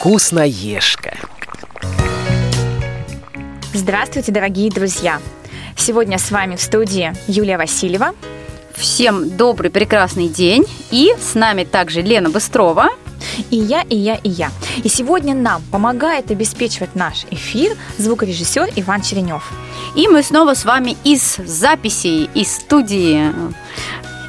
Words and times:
Вкусноежка. 0.00 1.14
Здравствуйте, 3.74 4.32
дорогие 4.32 4.70
друзья! 4.70 5.20
Сегодня 5.76 6.16
с 6.16 6.30
вами 6.30 6.56
в 6.56 6.62
студии 6.62 7.12
Юлия 7.26 7.58
Васильева. 7.58 8.14
Всем 8.74 9.36
добрый, 9.36 9.70
прекрасный 9.70 10.28
день. 10.28 10.64
И 10.90 11.14
с 11.20 11.34
нами 11.34 11.64
также 11.64 12.00
Лена 12.00 12.30
Быстрова. 12.30 12.88
И 13.50 13.56
я, 13.56 13.82
и 13.82 13.94
я, 13.94 14.14
и 14.14 14.30
я. 14.30 14.50
И 14.82 14.88
сегодня 14.88 15.34
нам 15.34 15.62
помогает 15.70 16.30
обеспечивать 16.30 16.94
наш 16.94 17.26
эфир 17.30 17.76
звукорежиссер 17.98 18.70
Иван 18.76 19.02
Черенев. 19.02 19.52
И 19.96 20.08
мы 20.08 20.22
снова 20.22 20.54
с 20.54 20.64
вами 20.64 20.96
из 21.04 21.36
записей, 21.36 22.30
из 22.32 22.56
студии. 22.56 23.30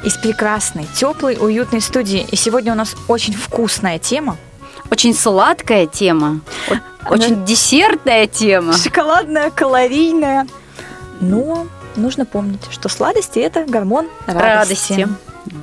Из 0.04 0.18
прекрасной, 0.18 0.86
теплой, 0.94 1.38
уютной 1.40 1.80
студии. 1.80 2.26
И 2.30 2.36
сегодня 2.36 2.72
у 2.72 2.76
нас 2.76 2.94
очень 3.08 3.32
вкусная 3.32 3.98
тема. 3.98 4.36
Очень 4.92 5.14
сладкая 5.14 5.86
тема. 5.86 6.40
Очень 7.08 7.36
Она... 7.36 7.46
десертная 7.46 8.26
тема. 8.26 8.74
Шоколадная, 8.74 9.50
калорийная. 9.50 10.46
Но 11.18 11.66
нужно 11.96 12.26
помнить, 12.26 12.60
что 12.70 12.90
сладости– 12.90 13.38
это 13.40 13.64
гормон 13.64 14.06
радости. 14.26 14.92
радости. 14.92 15.08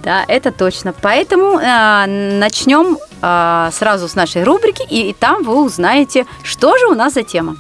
Да, 0.04 0.26
это 0.28 0.52
точно. 0.52 0.96
Поэтому 1.00 1.60
э, 1.60 2.06
начнем 2.40 2.98
э, 3.22 3.70
сразу 3.72 4.08
с 4.08 4.16
нашей 4.16 4.44
рубрики, 4.44 4.82
и, 4.90 5.12
и 5.12 5.14
там 5.14 5.44
вы 5.44 5.64
узнаете, 5.64 6.26
что 6.42 6.76
же 6.80 6.88
у 6.88 6.96
нас 6.96 7.14
за 7.14 7.22
тема. 7.22 7.56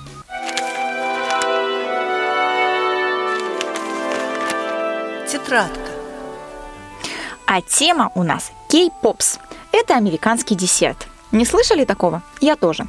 Тетрадка. 5.32 5.92
А 7.46 7.62
тема 7.62 8.10
у 8.16 8.24
нас 8.24 8.52
кей-попс. 8.70 9.38
Это 9.72 9.94
американский 9.94 10.56
десерт. 10.56 11.06
Не 11.32 11.46
слышали 11.46 11.86
такого? 11.86 12.22
Я 12.42 12.56
тоже. 12.56 12.88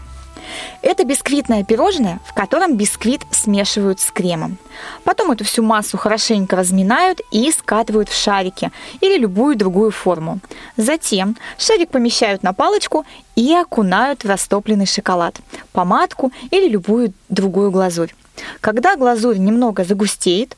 Это 0.82 1.04
бисквитное 1.04 1.64
пирожное, 1.64 2.20
в 2.26 2.32
котором 2.32 2.76
бисквит 2.76 3.22
смешивают 3.30 4.00
с 4.00 4.10
кремом. 4.10 4.56
Потом 5.04 5.30
эту 5.30 5.44
всю 5.44 5.62
массу 5.62 5.98
хорошенько 5.98 6.56
разминают 6.56 7.20
и 7.30 7.50
скатывают 7.52 8.08
в 8.08 8.16
шарики 8.16 8.70
или 9.00 9.18
любую 9.18 9.56
другую 9.56 9.90
форму. 9.90 10.40
Затем 10.76 11.36
шарик 11.58 11.90
помещают 11.90 12.42
на 12.42 12.52
палочку 12.52 13.04
и 13.36 13.54
окунают 13.54 14.24
в 14.24 14.28
растопленный 14.28 14.86
шоколад, 14.86 15.36
помадку 15.72 16.32
или 16.50 16.68
любую 16.68 17.12
другую 17.28 17.70
глазурь. 17.70 18.14
Когда 18.60 18.96
глазурь 18.96 19.36
немного 19.36 19.84
загустеет, 19.84 20.56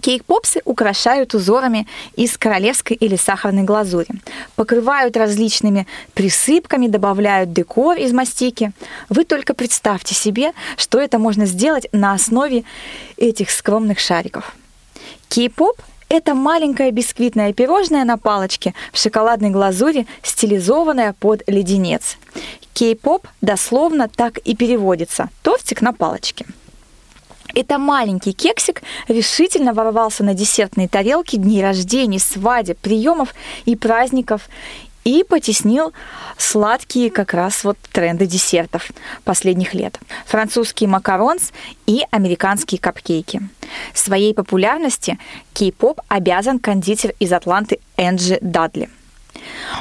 Кейк-попсы 0.00 0.60
украшают 0.64 1.34
узорами 1.34 1.86
из 2.14 2.36
королевской 2.36 2.96
или 2.96 3.16
сахарной 3.16 3.62
глазури, 3.62 4.08
покрывают 4.54 5.16
различными 5.16 5.86
присыпками, 6.14 6.88
добавляют 6.88 7.52
декор 7.52 7.96
из 7.96 8.12
мастики. 8.12 8.72
Вы 9.08 9.24
только 9.24 9.54
представьте 9.54 10.14
себе, 10.14 10.52
что 10.76 11.00
это 11.00 11.18
можно 11.18 11.46
сделать 11.46 11.88
на 11.92 12.12
основе 12.12 12.64
этих 13.16 13.50
скромных 13.50 13.98
шариков. 13.98 14.54
Кей-поп– 15.28 15.80
это 16.10 16.34
маленькое 16.34 16.90
бисквитное 16.90 17.52
пирожное 17.52 18.04
на 18.04 18.18
палочке 18.18 18.74
в 18.92 18.98
шоколадной 18.98 19.50
глазури, 19.50 20.06
стилизованное 20.22 21.14
под 21.18 21.42
леденец. 21.46 22.18
Кей-поп 22.74 23.26
дословно 23.40 24.08
так 24.08 24.38
и 24.38 24.54
переводится– 24.54 25.30
тортик 25.42 25.80
на 25.80 25.92
палочке– 25.92 26.44
это 27.54 27.78
маленький 27.78 28.32
кексик 28.32 28.82
решительно 29.08 29.72
ворвался 29.72 30.24
на 30.24 30.34
десертные 30.34 30.88
тарелки 30.88 31.36
дней 31.36 31.62
рождений, 31.62 32.18
свадеб, 32.18 32.78
приемов 32.78 33.34
и 33.64 33.76
праздников 33.76 34.48
и 35.04 35.24
потеснил 35.24 35.92
сладкие 36.36 37.10
как 37.10 37.32
раз 37.32 37.64
вот 37.64 37.78
тренды 37.92 38.26
десертов 38.26 38.90
последних 39.24 39.72
лет. 39.72 39.98
Французские 40.26 40.88
макаронс 40.88 41.52
и 41.86 42.02
американские 42.10 42.78
капкейки. 42.78 43.40
Своей 43.94 44.34
популярности 44.34 45.18
кей-поп 45.54 46.00
обязан 46.08 46.58
кондитер 46.58 47.14
из 47.18 47.32
Атланты 47.32 47.80
Энджи 47.96 48.38
Дадли, 48.42 48.90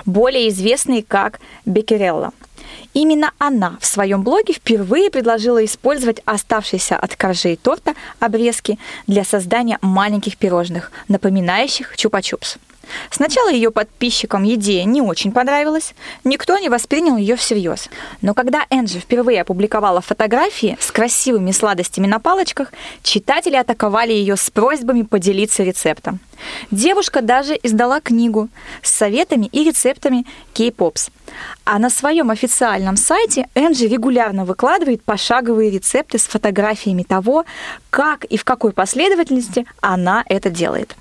более 0.06 0.50
известный 0.50 1.02
как 1.02 1.40
Беккерелла– 1.66 2.32
Именно 2.94 3.32
она 3.38 3.78
в 3.80 3.86
своем 3.86 4.24
блоге 4.24 4.54
впервые 4.54 5.10
предложила 5.10 5.64
использовать 5.64 6.22
оставшиеся 6.26 6.96
от 6.98 7.16
коржей 7.16 7.56
торта 7.56 7.94
обрезки 8.20 8.80
для 9.08 9.24
создания 9.24 9.78
маленьких 9.82 10.38
пирожных, 10.38 10.92
напоминающих 11.08 11.96
чупа-чупс. 11.96 12.58
Сначала 13.12 13.50
ее 13.50 13.72
подписчикам 13.72 14.48
идея 14.48 14.84
не 14.86 15.02
очень 15.02 15.32
понравилась, 15.32 15.94
никто 16.24 16.58
не 16.58 16.70
воспринял 16.70 17.18
ее 17.18 17.36
всерьез. 17.36 17.90
Но 18.22 18.34
когда 18.34 18.66
Энджи 18.70 19.00
впервые 19.00 19.42
опубликовала 19.42 20.02
фотографии 20.02 20.78
с 20.80 20.92
красивыми 20.92 21.52
сладостями 21.52 22.08
на 22.08 22.20
палочках, 22.20 22.72
читатели 23.04 23.56
атаковали 23.56 24.14
ее 24.14 24.36
с 24.36 24.50
просьбами 24.50 25.04
поделиться 25.04 25.64
рецептом. 25.64 26.20
Девушка 26.72 27.22
даже 27.22 27.58
издала 27.64 28.00
книгу 28.00 28.50
с 28.82 28.92
советами 28.92 29.48
и 29.48 29.64
рецептами 29.64 30.26
кей-попс. 30.54 31.10
А 31.66 31.80
на 31.80 31.90
своем 31.90 32.30
официальном 32.30 32.96
сайте 32.96 33.48
Энджи 33.56 33.88
регулярно 33.88 34.46
выкладывает 34.46 35.04
пошаговые 35.04 35.72
рецепты 35.72 36.18
с 36.18 36.24
фотографиями 36.24 37.04
того, 37.04 37.46
как 37.90 38.24
и 38.26 38.38
в 38.38 38.44
какой 38.44 38.72
последовательности 38.72 39.66
она 39.82 40.24
это 40.28 40.50
делает. 40.50 40.96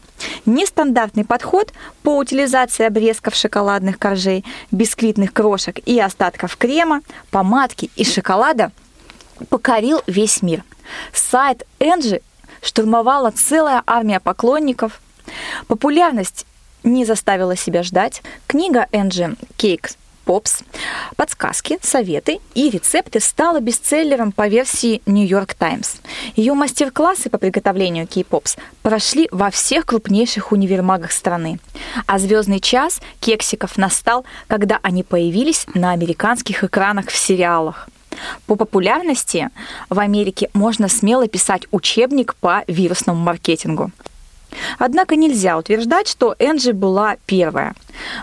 Нестандартный 0.46 1.24
подход 1.24 1.72
по 2.02 2.16
утилизации 2.16 2.84
обрезков 2.84 3.34
шоколадных 3.34 3.98
коржей, 3.98 4.44
бисквитных 4.70 5.32
крошек 5.32 5.78
и 5.86 5.98
остатков 6.00 6.56
крема, 6.56 7.02
помадки 7.30 7.90
и 7.96 8.04
шоколада 8.04 8.72
покорил 9.48 10.02
весь 10.06 10.42
мир. 10.42 10.64
Сайт 11.12 11.66
Энджи 11.78 12.22
штурмовала 12.62 13.30
целая 13.30 13.82
армия 13.86 14.20
поклонников. 14.20 15.00
Популярность 15.66 16.46
не 16.84 17.04
заставила 17.04 17.56
себя 17.56 17.82
ждать. 17.82 18.22
Книга 18.46 18.86
Энджи 18.92 19.36
«Кейкс 19.56 19.96
Попс, 20.26 20.64
подсказки, 21.14 21.78
советы 21.82 22.40
и 22.54 22.68
рецепты 22.68 23.20
стала 23.20 23.60
бестселлером 23.60 24.32
по 24.32 24.48
версии 24.48 25.00
New 25.06 25.24
York 25.24 25.54
Times. 25.54 26.00
Ее 26.34 26.52
мастер-классы 26.54 27.30
по 27.30 27.38
приготовлению 27.38 28.08
кей-попс 28.08 28.56
прошли 28.82 29.28
во 29.30 29.50
всех 29.52 29.86
крупнейших 29.86 30.50
универмагах 30.50 31.12
страны. 31.12 31.60
А 32.06 32.18
звездный 32.18 32.58
час 32.58 33.00
кексиков 33.20 33.78
настал, 33.78 34.24
когда 34.48 34.80
они 34.82 35.04
появились 35.04 35.64
на 35.74 35.92
американских 35.92 36.64
экранах 36.64 37.06
в 37.08 37.16
сериалах. 37.16 37.88
По 38.46 38.56
популярности 38.56 39.50
в 39.88 40.00
Америке 40.00 40.50
можно 40.54 40.88
смело 40.88 41.28
писать 41.28 41.66
учебник 41.70 42.34
по 42.34 42.64
вирусному 42.66 43.22
маркетингу. 43.22 43.92
Однако 44.78 45.16
нельзя 45.16 45.58
утверждать, 45.58 46.08
что 46.08 46.34
Энджи 46.38 46.72
была 46.72 47.16
первая. 47.26 47.74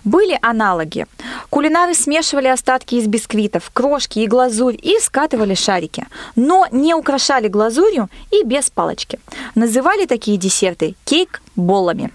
Были 0.04 0.38
аналоги. 0.42 1.06
Кулинары 1.50 1.94
смешивали 1.94 2.48
остатки 2.48 2.96
из 2.96 3.08
бисквитов, 3.08 3.70
крошки 3.74 4.20
и 4.20 4.28
глазурь 4.28 4.78
и 4.82 5.00
скатывали 5.00 5.56
шарики, 5.56 6.06
но 6.36 6.68
не 6.72 6.94
украшали 6.94 7.48
глазурью 7.48 8.10
и 8.32 8.44
без 8.44 8.70
палочки. 8.70 9.20
Называли 9.56 10.06
такие 10.06 10.38
десерты 10.38 10.96
кейк-боллами. 11.06 12.12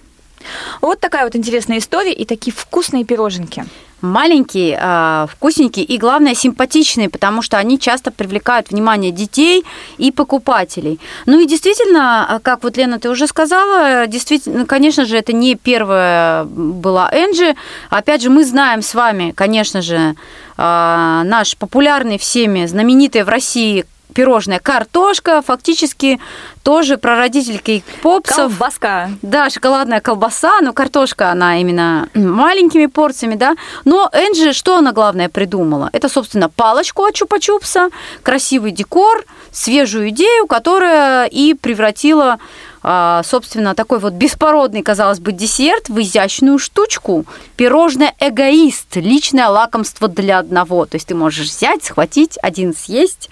Вот 0.81 1.01
такая 1.01 1.25
вот 1.25 1.35
интересная 1.35 1.79
история 1.79 2.13
и 2.13 2.25
такие 2.25 2.53
вкусные 2.53 3.05
пироженки 3.05 3.65
маленькие, 4.01 4.79
а, 4.81 5.27
вкусненькие 5.27 5.85
и, 5.85 5.99
главное, 5.99 6.35
симпатичные, 6.35 7.09
потому 7.09 7.43
что 7.43 7.59
они 7.59 7.79
часто 7.79 8.11
привлекают 8.11 8.71
внимание 8.71 9.11
детей 9.11 9.65
и 9.99 10.11
покупателей. 10.11 11.01
Ну 11.27 11.41
и 11.41 11.47
действительно, 11.47 12.27
а, 12.29 12.39
как 12.41 12.63
вот 12.63 12.77
Лена, 12.77 12.99
ты 12.99 13.09
уже 13.11 13.27
сказала, 13.27 14.07
действительно, 14.07 14.67
конечно 14.67 15.05
же, 15.05 15.17
это 15.17 15.33
не 15.33 15.55
первая 15.55 16.45
была 16.45 17.11
Энджи. 17.13 17.55
Опять 17.91 18.23
же, 18.23 18.31
мы 18.31 18.45
знаем 18.45 18.83
с 18.83 18.95
вами, 18.95 19.33
конечно 19.33 19.83
же, 19.83 20.15
а, 20.57 21.23
наш 21.25 21.57
популярный 21.57 22.19
всеми, 22.19 22.67
знаменитый 22.67 23.23
в 23.25 23.29
России 23.29 23.85
пирожное 24.15 24.59
картошка, 24.59 25.43
фактически 25.43 26.21
тоже 26.63 26.99
прародитель 26.99 27.59
кейк-попсов. 27.59 28.37
Колбаска. 28.37 29.11
Да, 29.23 29.49
шоколадная 29.49 30.01
колбаса, 30.01 30.61
но 30.61 30.73
картошка, 30.73 31.31
она 31.31 31.61
именно 31.61 32.09
маленькими 32.15 32.87
порциями, 32.87 33.37
да. 33.37 33.55
Но 33.85 34.09
Энджи, 34.13 34.53
что 34.53 34.77
она 34.77 34.93
главное 34.93 35.29
придумала? 35.29 35.89
Это, 35.93 36.09
собственно, 36.09 36.49
палочку 36.49 37.05
от 37.05 37.15
чупа-чупса, 37.15 37.91
красивый 38.23 38.73
декор, 38.73 39.25
свежую 39.51 40.11
идею, 40.11 40.47
которая 40.47 41.27
и 41.27 41.55
превратила 41.55 42.39
собственно, 42.83 43.75
такой 43.75 43.99
вот 43.99 44.15
беспородный, 44.15 44.83
казалось 44.83 45.21
бы, 45.21 45.33
десерт 45.33 45.89
в 45.89 46.01
изящную 46.01 46.59
штучку. 46.59 47.25
Пирожное 47.57 48.15
эгоист, 48.21 48.97
личное 48.97 49.49
лакомство 49.49 50.09
для 50.09 50.39
одного. 50.39 50.87
То 50.87 50.97
есть 50.97 51.09
ты 51.09 51.15
можешь 51.15 51.49
взять, 51.49 51.85
схватить, 51.85 52.39
один 52.43 52.75
съесть 52.75 53.29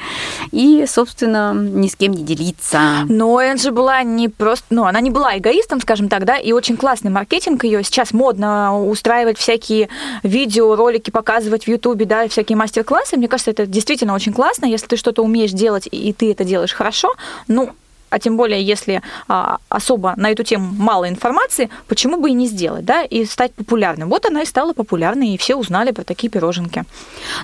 и, 0.52 0.84
собственно, 0.88 1.52
ни 1.54 1.88
с 1.88 1.96
кем 1.96 2.12
не 2.12 2.22
делиться. 2.22 2.80
Но 3.08 3.40
же 3.56 3.70
была 3.70 4.02
не 4.02 4.28
просто, 4.28 4.66
ну, 4.70 4.84
она 4.84 5.00
не 5.00 5.10
была 5.10 5.36
эгоистом, 5.38 5.80
скажем 5.80 6.08
так, 6.08 6.24
да, 6.24 6.36
и 6.36 6.52
очень 6.52 6.76
классный 6.76 7.10
маркетинг 7.10 7.64
ее. 7.64 7.82
Сейчас 7.82 8.12
модно 8.12 8.78
устраивать 8.88 9.38
всякие 9.38 9.88
видео, 10.22 10.74
ролики, 10.74 11.10
показывать 11.10 11.64
в 11.64 11.68
Ютубе, 11.68 12.06
да, 12.06 12.28
всякие 12.28 12.56
мастер-классы. 12.56 13.16
Мне 13.16 13.28
кажется, 13.28 13.50
это 13.50 13.66
действительно 13.66 14.14
очень 14.14 14.32
классно, 14.32 14.66
если 14.66 14.86
ты 14.86 14.96
что-то 14.96 15.22
умеешь 15.22 15.52
делать 15.52 15.88
и 15.90 16.12
ты 16.12 16.32
это 16.32 16.44
делаешь 16.44 16.72
хорошо. 16.72 17.12
Ну, 17.48 17.72
а 18.10 18.18
тем 18.18 18.36
более, 18.36 18.62
если 18.62 19.02
а, 19.28 19.58
особо 19.68 20.14
на 20.16 20.30
эту 20.30 20.44
тему 20.44 20.72
мало 20.72 21.08
информации, 21.08 21.70
почему 21.88 22.20
бы 22.20 22.30
и 22.30 22.32
не 22.32 22.46
сделать, 22.46 22.84
да, 22.84 23.02
и 23.02 23.24
стать 23.24 23.52
популярным. 23.54 24.08
Вот 24.08 24.26
она 24.26 24.42
и 24.42 24.46
стала 24.46 24.72
популярной, 24.72 25.28
и 25.30 25.38
все 25.38 25.56
узнали 25.56 25.90
про 25.90 26.04
такие 26.04 26.28
пироженки. 26.30 26.84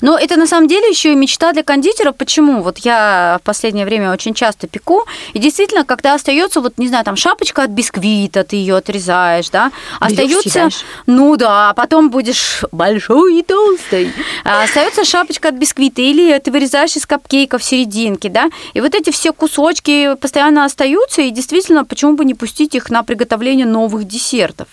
Но 0.00 0.18
это 0.18 0.36
на 0.36 0.46
самом 0.46 0.68
деле 0.68 0.88
еще 0.88 1.12
и 1.12 1.16
мечта 1.16 1.52
для 1.52 1.62
кондитера. 1.62 2.12
Почему? 2.12 2.62
Вот 2.62 2.78
я 2.78 3.38
в 3.42 3.44
последнее 3.44 3.84
время 3.84 4.12
очень 4.12 4.34
часто 4.34 4.66
пеку, 4.66 5.04
и 5.32 5.38
действительно, 5.38 5.84
когда 5.84 6.14
остается, 6.14 6.60
вот, 6.60 6.78
не 6.78 6.88
знаю, 6.88 7.04
там 7.04 7.16
шапочка 7.16 7.64
от 7.64 7.70
бисквита, 7.70 8.44
ты 8.44 8.56
ее 8.56 8.76
отрезаешь, 8.76 9.50
да, 9.50 9.72
остается, 10.00 10.68
ну 11.06 11.36
да, 11.36 11.70
а 11.70 11.74
потом 11.74 12.10
будешь 12.10 12.64
большой 12.72 13.40
и 13.40 13.42
толстой. 13.42 14.12
А 14.44 14.62
остается 14.62 15.04
шапочка 15.04 15.48
от 15.48 15.54
бисквита, 15.54 16.02
или 16.02 16.38
ты 16.38 16.50
вырезаешь 16.50 16.96
из 16.96 17.06
капкейка 17.06 17.58
в 17.58 17.64
серединке, 17.64 18.28
да, 18.28 18.48
и 18.74 18.80
вот 18.80 18.94
эти 18.94 19.10
все 19.10 19.32
кусочки 19.32 20.14
постоянно 20.16 20.61
остаются, 20.64 21.22
и 21.22 21.30
действительно, 21.30 21.84
почему 21.84 22.14
бы 22.14 22.24
не 22.24 22.34
пустить 22.34 22.74
их 22.74 22.90
на 22.90 23.02
приготовление 23.02 23.66
новых 23.66 24.04
десертов? 24.04 24.68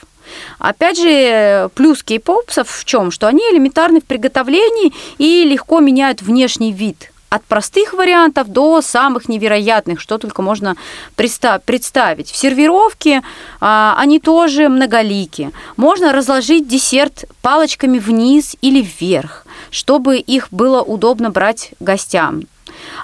Опять 0.59 0.99
же, 0.99 1.69
плюс 1.75 2.03
кей-попсов 2.03 2.69
в 2.69 2.85
чем? 2.85 3.11
Что 3.11 3.27
они 3.27 3.41
элементарны 3.51 3.99
в 3.99 4.05
приготовлении 4.05 4.93
и 5.17 5.43
легко 5.43 5.79
меняют 5.79 6.21
внешний 6.21 6.71
вид 6.71 7.11
от 7.29 7.43
простых 7.43 7.93
вариантов 7.93 8.47
до 8.47 8.81
самых 8.81 9.29
невероятных, 9.29 9.99
что 9.99 10.17
только 10.17 10.41
можно 10.41 10.75
представить. 11.15 12.31
В 12.31 12.35
сервировке 12.35 13.21
а, 13.61 13.95
они 13.97 14.19
тоже 14.19 14.67
многолики. 14.67 15.51
Можно 15.77 16.11
разложить 16.11 16.67
десерт 16.67 17.25
палочками 17.41 17.99
вниз 17.99 18.55
или 18.61 18.81
вверх, 18.81 19.45
чтобы 19.69 20.17
их 20.17 20.47
было 20.51 20.81
удобно 20.81 21.29
брать 21.29 21.71
гостям. 21.79 22.43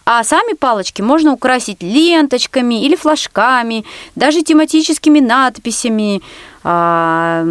А 0.06 0.24
сами 0.24 0.54
палочки 0.54 1.02
можно 1.02 1.34
украсить 1.34 1.82
ленточками 1.82 2.84
или 2.86 2.96
флажками, 2.96 3.86
даже 4.16 4.42
тематическими 4.42 5.20
надписями, 5.20 6.22
а, 6.64 7.46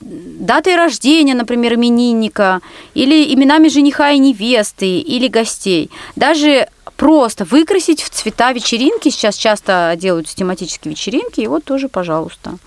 датой 0.00 0.76
рождения, 0.76 1.34
например, 1.34 1.74
именинника, 1.74 2.60
или 2.94 3.32
именами 3.34 3.68
жениха 3.68 4.10
и 4.10 4.18
невесты, 4.18 4.98
или 4.98 5.28
гостей. 5.28 5.90
Даже 6.16 6.68
просто 6.96 7.44
выкрасить 7.44 8.02
в 8.02 8.10
цвета 8.10 8.52
вечеринки. 8.52 9.08
Сейчас 9.08 9.36
часто 9.36 9.94
делают 9.96 10.28
тематические 10.28 10.90
вечеринки, 10.90 11.40
и 11.40 11.46
вот 11.46 11.64
тоже, 11.64 11.88
пожалуйста. 11.88 12.58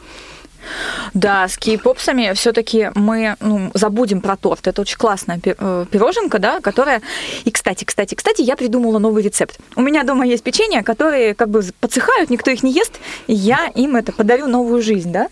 Да, 1.13 1.47
с 1.47 1.57
кей-попсами 1.57 2.33
все-таки 2.33 2.91
мы 2.95 3.35
ну, 3.39 3.71
забудем 3.73 4.21
про 4.21 4.37
торт. 4.37 4.67
Это 4.67 4.81
очень 4.81 4.97
классная 4.97 5.39
э, 5.43 5.85
пироженка, 5.89 6.39
да, 6.39 6.59
которая... 6.59 7.01
И, 7.43 7.51
кстати, 7.51 7.83
кстати, 7.83 8.15
кстати, 8.15 8.41
я 8.41 8.55
придумала 8.55 8.99
новый 8.99 9.23
рецепт. 9.23 9.59
У 9.75 9.81
меня 9.81 10.03
дома 10.03 10.25
есть 10.25 10.43
печенье, 10.43 10.83
которые 10.83 11.35
как 11.35 11.49
бы 11.49 11.63
подсыхают, 11.79 12.29
никто 12.29 12.51
их 12.51 12.63
не 12.63 12.71
ест, 12.71 12.99
и 13.27 13.33
я 13.33 13.67
им 13.75 13.95
это 13.95 14.11
подарю 14.11 14.47
новую 14.47 14.81
жизнь, 14.81 15.11
да, 15.11 15.27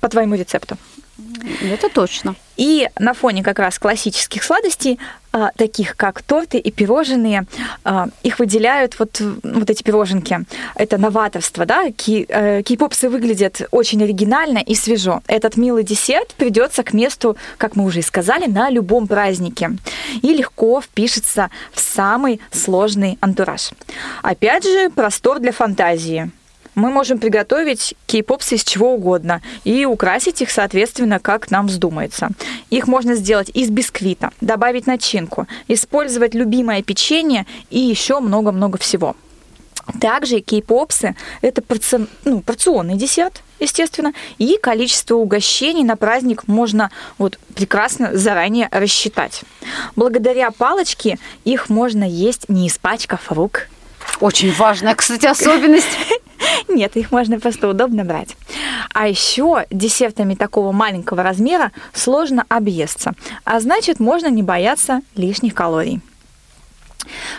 по 0.00 0.08
твоему 0.08 0.34
рецепту. 0.34 0.76
Это 1.62 1.88
точно. 1.88 2.34
И 2.56 2.88
на 2.98 3.14
фоне 3.14 3.42
как 3.42 3.58
раз 3.58 3.78
классических 3.78 4.42
сладостей, 4.42 4.98
таких 5.56 5.96
как 5.96 6.22
торты 6.22 6.58
и 6.58 6.70
пирожные, 6.70 7.46
а, 7.84 8.08
их 8.22 8.38
выделяют 8.38 8.98
вот, 8.98 9.20
вот 9.42 9.70
эти 9.70 9.82
пироженки. 9.82 10.40
Это 10.74 10.98
новаторство, 10.98 11.66
да? 11.66 11.84
Э, 11.86 12.62
кей-попсы 12.62 13.08
выглядят 13.08 13.62
очень 13.70 14.02
оригинально 14.02 14.58
и 14.58 14.74
свежо. 14.74 15.22
Этот 15.26 15.56
милый 15.56 15.84
десерт 15.84 16.34
придется 16.34 16.82
к 16.82 16.92
месту, 16.92 17.36
как 17.58 17.76
мы 17.76 17.84
уже 17.84 18.00
и 18.00 18.02
сказали, 18.02 18.46
на 18.46 18.70
любом 18.70 19.06
празднике. 19.06 19.76
И 20.22 20.34
легко 20.34 20.80
впишется 20.80 21.50
в 21.72 21.80
самый 21.80 22.40
сложный 22.50 23.18
антураж. 23.20 23.70
Опять 24.22 24.64
же, 24.64 24.90
простор 24.90 25.38
для 25.38 25.52
фантазии 25.52 26.30
мы 26.74 26.90
можем 26.90 27.18
приготовить 27.18 27.94
кей-попсы 28.06 28.56
из 28.56 28.64
чего 28.64 28.94
угодно 28.94 29.42
и 29.64 29.84
украсить 29.84 30.42
их, 30.42 30.50
соответственно, 30.50 31.18
как 31.18 31.50
нам 31.50 31.66
вздумается. 31.66 32.30
Их 32.70 32.86
можно 32.86 33.14
сделать 33.14 33.50
из 33.52 33.70
бисквита, 33.70 34.30
добавить 34.40 34.86
начинку, 34.86 35.46
использовать 35.68 36.34
любимое 36.34 36.82
печенье 36.82 37.46
и 37.70 37.78
еще 37.78 38.20
много-много 38.20 38.78
всего. 38.78 39.16
Также 40.00 40.40
кей-попсы– 40.40 41.16
это 41.42 41.62
порци... 41.62 42.06
ну, 42.24 42.40
порционный 42.42 42.94
десерт, 42.94 43.42
естественно, 43.58 44.12
и 44.38 44.58
количество 44.62 45.16
угощений 45.16 45.84
на 45.84 45.96
праздник 45.96 46.46
можно 46.46 46.90
вот 47.18 47.38
прекрасно 47.54 48.16
заранее 48.16 48.68
рассчитать. 48.70 49.42
Благодаря 49.96 50.50
палочке 50.50 51.18
их 51.44 51.68
можно 51.68 52.04
есть, 52.04 52.48
не 52.48 52.68
испачкав 52.68 53.32
рук. 53.32 53.68
Очень 54.20 54.52
важная, 54.52 54.94
кстати, 54.94 55.26
особенность. 55.26 55.88
Нет, 56.68 56.96
их 56.96 57.12
можно 57.12 57.38
просто 57.38 57.68
удобно 57.68 58.04
брать. 58.04 58.36
А 58.92 59.08
еще 59.08 59.66
десертами 59.70 60.34
такого 60.34 60.72
маленького 60.72 61.22
размера 61.22 61.72
сложно 61.92 62.44
объесться, 62.48 63.14
а 63.44 63.60
значит 63.60 64.00
можно 64.00 64.28
не 64.28 64.42
бояться 64.42 65.02
лишних 65.16 65.54
калорий. 65.54 66.00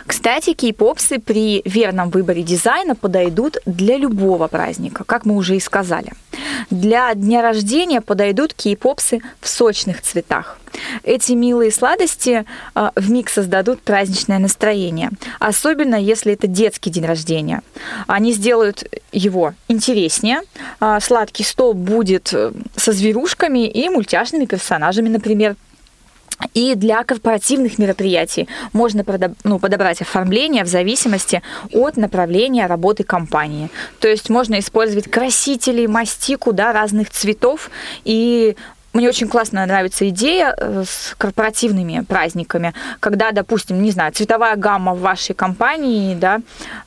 Кстати, 0.05 0.53
кей-попсы 0.53 1.19
при 1.19 1.61
верном 1.65 2.09
выборе 2.09 2.43
дизайна 2.43 2.95
подойдут 2.95 3.57
для 3.65 3.97
любого 3.97 4.47
праздника, 4.47 5.03
как 5.03 5.25
мы 5.25 5.35
уже 5.35 5.55
и 5.55 5.59
сказали. 5.59 6.13
Для 6.69 7.13
дня 7.13 7.41
рождения 7.41 8.01
подойдут 8.01 8.53
кей-попсы 8.53 9.21
в 9.39 9.47
сочных 9.47 10.01
цветах. 10.01 10.57
Эти 11.03 11.33
милые 11.33 11.71
сладости 11.71 12.45
а, 12.73 12.91
в 12.95 13.11
миг 13.11 13.29
создадут 13.29 13.81
праздничное 13.81 14.39
настроение, 14.39 15.09
особенно 15.39 15.95
если 15.95 16.33
это 16.33 16.47
детский 16.47 16.89
день 16.89 17.05
рождения. 17.05 17.61
Они 18.07 18.31
сделают 18.31 18.83
его 19.11 19.53
интереснее. 19.67 20.41
А, 20.79 20.99
сладкий 20.99 21.43
стол 21.43 21.73
будет 21.73 22.33
э, 22.33 22.51
со 22.75 22.93
зверушками 22.93 23.67
и 23.67 23.89
мультяшными 23.89 24.45
персонажами, 24.45 25.09
например. 25.09 25.55
И 26.53 26.75
для 26.75 27.03
корпоративных 27.03 27.77
мероприятий 27.77 28.47
можно 28.73 29.03
ну, 29.43 29.59
подобрать 29.59 30.01
оформление 30.01 30.63
в 30.63 30.67
зависимости 30.67 31.41
от 31.71 31.97
направления 31.97 32.67
работы 32.67 33.03
компании. 33.03 33.69
То 33.99 34.07
есть 34.07 34.29
можно 34.29 34.59
использовать 34.59 35.09
красители, 35.09 35.85
мастику 35.85 36.53
да, 36.53 36.73
разных 36.73 37.09
цветов 37.09 37.69
и 38.03 38.55
мне 38.93 39.07
очень 39.07 39.27
классно 39.27 39.65
нравится 39.65 40.07
идея 40.09 40.53
э, 40.57 40.83
с 40.85 41.15
корпоративными 41.17 42.03
праздниками, 42.07 42.73
когда, 42.99 43.31
допустим, 43.31 43.81
не 43.81 43.91
знаю, 43.91 44.11
цветовая 44.11 44.55
гамма 44.57 44.93
в 44.93 44.99
вашей 44.99 45.33
компании, 45.33 46.13
да, 46.13 46.41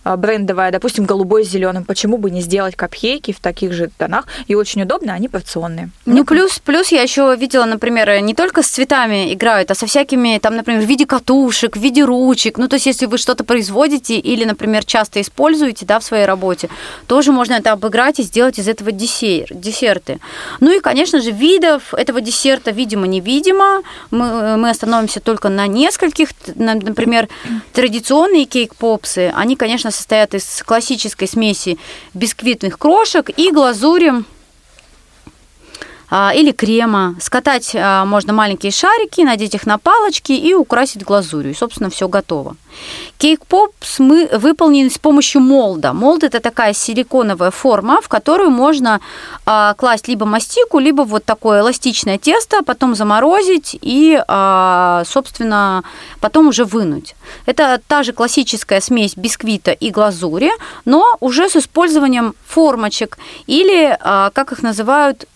э, 0.04 0.16
брендовая, 0.16 0.70
допустим, 0.70 1.06
голубой 1.06 1.44
с 1.44 1.49
зеленым, 1.49 1.84
почему 1.84 2.18
бы 2.18 2.30
не 2.30 2.42
сделать 2.42 2.76
капхейки 2.76 3.32
в 3.32 3.40
таких 3.40 3.73
же 3.73 3.90
тонах? 3.96 4.26
И 4.49 4.54
очень 4.54 4.82
удобно, 4.82 5.14
они 5.14 5.28
порционные. 5.28 5.90
Ну, 6.04 6.25
плюс, 6.25 6.58
плюс 6.58 6.88
я 6.92 7.00
еще 7.00 7.34
видела, 7.38 7.64
например, 7.64 8.20
не 8.20 8.34
только 8.34 8.62
с 8.62 8.68
цветами 8.68 9.32
играют, 9.32 9.70
а 9.70 9.75
со 9.75 9.87
всякими, 9.87 10.38
там, 10.38 10.56
например, 10.56 10.82
в 10.82 10.87
виде 10.87 11.06
катушек, 11.06 11.76
в 11.76 11.80
виде 11.80 12.04
ручек. 12.04 12.58
Ну, 12.58 12.68
то 12.68 12.75
есть, 12.75 12.84
если 12.87 13.06
вы 13.06 13.16
что-то 13.16 13.44
производите 13.44 14.18
или, 14.18 14.44
например, 14.44 14.84
часто 14.84 15.23
используете, 15.23 15.87
да, 15.87 16.00
в 16.00 16.04
своей 16.04 16.26
работе, 16.26 16.68
тоже 17.06 17.32
можно 17.32 17.54
это 17.54 17.73
обыграть 17.73 18.20
и 18.20 18.23
сделать 18.23 18.58
из 18.58 18.68
этого 18.68 18.92
десерт, 18.92 19.58
десерты. 19.58 20.20
Ну 20.61 20.76
и, 20.76 20.80
конечно 20.80 21.20
же, 21.20 21.30
видов 21.30 21.93
этого 21.94 22.20
десерта, 22.20 22.70
видимо-невидимо. 22.70 23.82
Мы, 24.10 24.56
мы 24.56 24.70
остановимся 24.70 25.20
только 25.20 25.48
на 25.48 25.66
нескольких. 25.66 26.30
Например, 26.54 27.28
традиционные 27.72 28.44
кейк-попсы, 28.44 29.32
они, 29.34 29.56
конечно, 29.56 29.90
состоят 29.90 30.34
из 30.34 30.62
классической 30.64 31.28
смеси 31.28 31.78
бисквитных 32.12 32.78
крошек 32.78 33.30
и 33.36 33.50
глазури 33.50 34.24
или 36.14 36.52
крема. 36.52 37.16
Скатать 37.21 37.75
а, 37.75 38.04
можно 38.04 38.33
маленькие 38.33 38.71
шарики, 38.71 39.23
надеть 39.23 39.54
их 39.54 39.66
на 39.66 39.78
палочки 39.78 40.33
и 40.33 40.54
украсить 40.54 41.02
глазурью. 41.02 41.52
И, 41.52 41.56
собственно, 41.56 41.90
все 41.90 42.06
готово. 42.09 42.56
Кейк-попс 43.18 43.99
мы 43.99 44.28
выполнены 44.33 44.90
с 44.90 44.99
помощью 44.99 45.40
молда. 45.40 45.92
Молд– 45.92 46.23
это 46.25 46.40
такая 46.40 46.73
силиконовая 46.73 47.50
форма, 47.50 48.00
в 48.00 48.09
которую 48.09 48.50
можно 48.50 49.00
а, 49.44 49.75
класть 49.75 50.09
либо 50.09 50.25
мастику, 50.25 50.78
либо 50.78 51.02
вот 51.02 51.25
такое 51.25 51.61
эластичное 51.61 52.18
тесто, 52.18 52.62
потом 52.62 52.94
заморозить 52.94 53.76
и, 53.80 54.21
собственно, 55.06 55.83
потом 56.21 56.49
уже 56.49 56.64
вынуть. 56.64 57.14
Это 57.47 57.80
та 57.87 58.02
же 58.02 58.12
классическая 58.12 58.80
смесь 58.80 59.16
бисквита 59.16 59.73
и 59.73 59.90
глазури, 59.90 60.50
но 60.85 61.16
уже 61.21 61.49
с 61.49 61.56
использованием 61.56 62.35
формочек 62.47 63.18
или, 63.47 63.97
как 64.00 64.52
их 64.52 64.62
называют, 64.62 65.26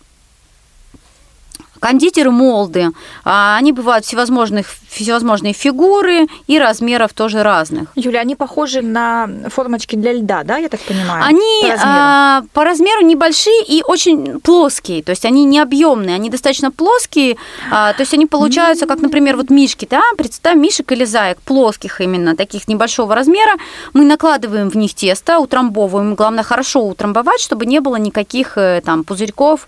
кондитеры 1.79 2.31
молды. 2.31 2.91
А, 3.25 3.57
они 3.57 3.73
бывают 3.73 4.05
всевозможных, 4.05 4.67
всевозможные 4.89 5.53
фигуры 5.53 6.27
и 6.47 6.59
размеров 6.59 7.13
тоже 7.13 7.43
разных. 7.43 7.89
Юля, 7.95 8.21
они 8.21 8.35
похожи 8.35 8.83
на 8.83 9.29
формочки 9.49 9.97
для 9.97 10.13
льда, 10.13 10.43
да, 10.45 10.57
я 10.57 10.69
так 10.69 10.81
понимаю? 10.81 11.25
Они 11.25 11.63
по 11.63 11.69
размеру, 11.69 11.91
а, 11.91 12.43
по 12.53 12.65
размеру 12.65 13.01
небольшие 13.03 13.65
и 13.65 13.83
очень 13.83 14.41
плоские, 14.41 15.03
то 15.03 15.11
есть 15.11 15.25
они 15.25 15.45
не 15.45 15.59
объемные, 15.59 16.15
они 16.15 16.31
достаточно 16.31 16.71
плоские, 16.71 17.37
а, 17.71 17.93
то 17.93 18.03
есть 18.03 18.15
они 18.15 18.27
получаются, 18.27 18.87
как, 18.87 19.01
например, 19.01 19.37
вот 19.37 19.51
мишки, 19.51 19.87
да, 19.91 20.03
представь 20.17 20.57
мишек 20.57 20.91
или 20.93 21.05
заек, 21.05 21.39
плоских 21.41 22.01
именно, 22.01 22.37
таких 22.37 22.69
небольшого 22.69 23.15
размера. 23.15 23.53
Мы 23.93 24.05
накладываем 24.05 24.71
в 24.71 24.77
них 24.77 24.95
тесто, 24.95 25.39
утрамбовываем, 25.39 26.15
главное 26.15 26.45
хорошо 26.45 26.87
утрамбовать, 26.87 27.41
чтобы 27.41 27.67
не 27.67 27.81
было 27.81 27.97
никаких 27.97 28.57
э, 28.57 28.81
там 28.85 29.05
пузырьков, 29.05 29.67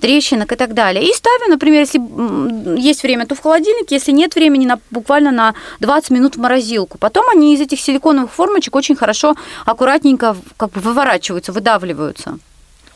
трещинок 0.00 0.52
и 0.52 0.56
так 0.56 0.74
далее. 0.74 1.08
И 1.08 1.12
ставим 1.12 1.49
например, 1.50 1.80
если 1.80 2.00
есть 2.80 3.02
время, 3.02 3.26
то 3.26 3.34
в 3.34 3.40
холодильнике, 3.40 3.96
если 3.96 4.12
нет 4.12 4.34
времени, 4.34 4.66
на, 4.66 4.78
буквально 4.90 5.30
на 5.30 5.54
20 5.80 6.10
минут 6.10 6.36
в 6.36 6.40
морозилку. 6.40 6.98
Потом 6.98 7.28
они 7.28 7.54
из 7.54 7.60
этих 7.60 7.80
силиконовых 7.80 8.32
формочек 8.32 8.74
очень 8.74 8.96
хорошо, 8.96 9.34
аккуратненько 9.66 10.36
как 10.56 10.70
бы 10.70 10.80
выворачиваются, 10.80 11.52
выдавливаются. 11.52 12.38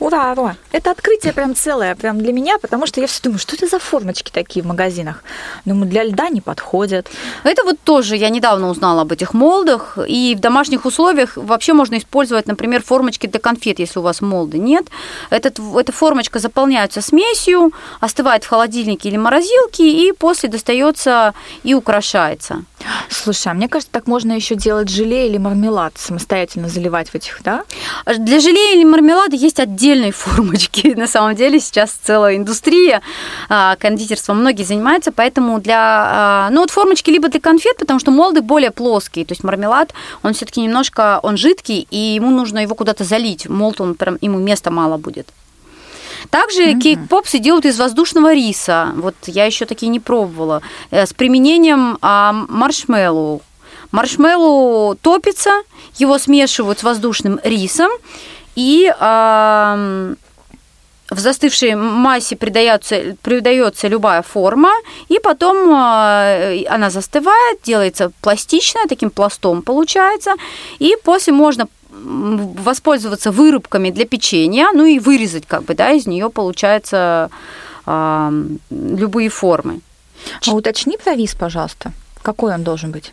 Ура, 0.00 0.32
ура! 0.32 0.56
Это 0.72 0.90
открытие 0.90 1.32
прям 1.32 1.54
целое, 1.54 1.94
прям 1.94 2.18
для 2.18 2.32
меня, 2.32 2.58
потому 2.58 2.86
что 2.86 3.00
я 3.00 3.06
все 3.06 3.22
думаю, 3.22 3.38
что 3.38 3.54
это 3.54 3.68
за 3.68 3.78
формочки 3.78 4.30
такие 4.30 4.62
в 4.62 4.66
магазинах? 4.66 5.22
Думаю, 5.64 5.88
для 5.88 6.02
льда 6.02 6.28
не 6.28 6.40
подходят. 6.40 7.08
Это 7.44 7.62
вот 7.62 7.78
тоже, 7.80 8.16
я 8.16 8.28
недавно 8.28 8.68
узнала 8.68 9.02
об 9.02 9.12
этих 9.12 9.34
молдах, 9.34 9.98
и 10.06 10.34
в 10.36 10.40
домашних 10.40 10.84
условиях 10.84 11.36
вообще 11.36 11.72
можно 11.74 11.96
использовать, 11.96 12.46
например, 12.46 12.82
формочки 12.82 13.28
для 13.28 13.38
конфет, 13.38 13.78
если 13.78 14.00
у 14.00 14.02
вас 14.02 14.20
молды 14.20 14.58
нет. 14.58 14.86
Этот, 15.30 15.58
эта 15.58 15.92
формочка 15.92 16.40
заполняется 16.40 17.00
смесью, 17.00 17.72
остывает 18.00 18.44
в 18.44 18.48
холодильнике 18.48 19.08
или 19.08 19.16
морозилке, 19.16 19.88
и 19.88 20.12
после 20.12 20.48
достается 20.48 21.34
и 21.62 21.74
украшается. 21.74 22.64
Слушай, 23.08 23.48
а 23.48 23.54
мне 23.54 23.68
кажется, 23.68 23.92
так 23.92 24.06
можно 24.06 24.32
еще 24.32 24.56
делать 24.56 24.88
желе 24.88 25.28
или 25.28 25.38
мармелад, 25.38 25.94
самостоятельно 25.96 26.68
заливать 26.68 27.08
в 27.10 27.14
этих, 27.14 27.42
да? 27.42 27.64
Для 28.06 28.40
желе 28.40 28.74
или 28.74 28.84
мармелада 28.84 29.36
есть 29.36 29.60
отдельные 29.84 30.12
формочки. 30.12 30.88
На 30.96 31.06
самом 31.06 31.34
деле 31.34 31.60
сейчас 31.60 31.92
целая 32.02 32.36
индустрия 32.36 33.02
а, 33.48 33.76
кондитерства, 33.76 34.32
многие 34.32 34.62
занимаются, 34.62 35.12
поэтому 35.12 35.60
для, 35.60 35.78
а, 35.78 36.48
ну 36.50 36.60
вот 36.60 36.70
формочки 36.70 37.10
либо 37.10 37.28
для 37.28 37.40
конфет, 37.40 37.76
потому 37.76 38.00
что 38.00 38.10
молды 38.10 38.40
более 38.40 38.70
плоские, 38.70 39.26
то 39.26 39.32
есть 39.32 39.44
мармелад, 39.44 39.92
он 40.22 40.32
все-таки 40.32 40.62
немножко, 40.62 41.20
он 41.22 41.36
жидкий, 41.36 41.86
и 41.90 42.14
ему 42.14 42.30
нужно 42.30 42.60
его 42.60 42.74
куда-то 42.74 43.04
залить. 43.04 43.48
Молд, 43.48 43.80
он 43.80 43.94
прям, 43.94 44.16
ему 44.22 44.38
места 44.38 44.70
мало 44.70 44.96
будет. 44.96 45.28
Также 46.30 46.62
mm-hmm. 46.62 46.80
кейк-попсы 46.80 47.38
делают 47.38 47.66
из 47.66 47.78
воздушного 47.78 48.32
риса. 48.32 48.92
Вот 48.96 49.14
я 49.26 49.44
еще 49.44 49.66
такие 49.66 49.88
не 49.88 50.00
пробовала. 50.00 50.62
Э, 50.90 51.04
с 51.04 51.12
применением 51.12 51.98
а, 52.00 52.32
маршмеллоу. 52.32 53.42
Маршмеллоу 53.92 54.96
топится, 54.96 55.50
его 55.98 56.18
смешивают 56.18 56.80
с 56.80 56.82
воздушным 56.82 57.38
рисом, 57.44 57.90
и 58.54 58.92
а, 58.98 60.14
в 61.10 61.18
застывшей 61.18 61.74
массе 61.74 62.36
придается, 62.36 63.16
придается 63.22 63.88
любая 63.88 64.22
форма, 64.22 64.70
и 65.08 65.18
потом 65.18 65.70
а, 65.72 66.52
она 66.68 66.90
застывает, 66.90 67.60
делается 67.62 68.10
пластичная, 68.20 68.86
таким 68.88 69.10
пластом 69.10 69.62
получается, 69.62 70.34
и 70.78 70.96
после 71.02 71.32
можно 71.32 71.68
воспользоваться 71.94 73.30
вырубками 73.30 73.90
для 73.90 74.04
печенья, 74.04 74.68
ну 74.72 74.84
и 74.84 74.98
вырезать 74.98 75.46
как 75.46 75.64
бы, 75.64 75.74
да, 75.74 75.92
из 75.92 76.06
нее 76.06 76.28
получается 76.28 77.30
э, 77.86 78.30
любые 78.70 79.28
формы. 79.28 79.80
А 80.46 80.54
уточни 80.54 80.96
про 80.96 81.14
виз, 81.14 81.34
пожалуйста, 81.34 81.92
какой 82.22 82.52
он 82.52 82.64
должен 82.64 82.90
быть? 82.90 83.12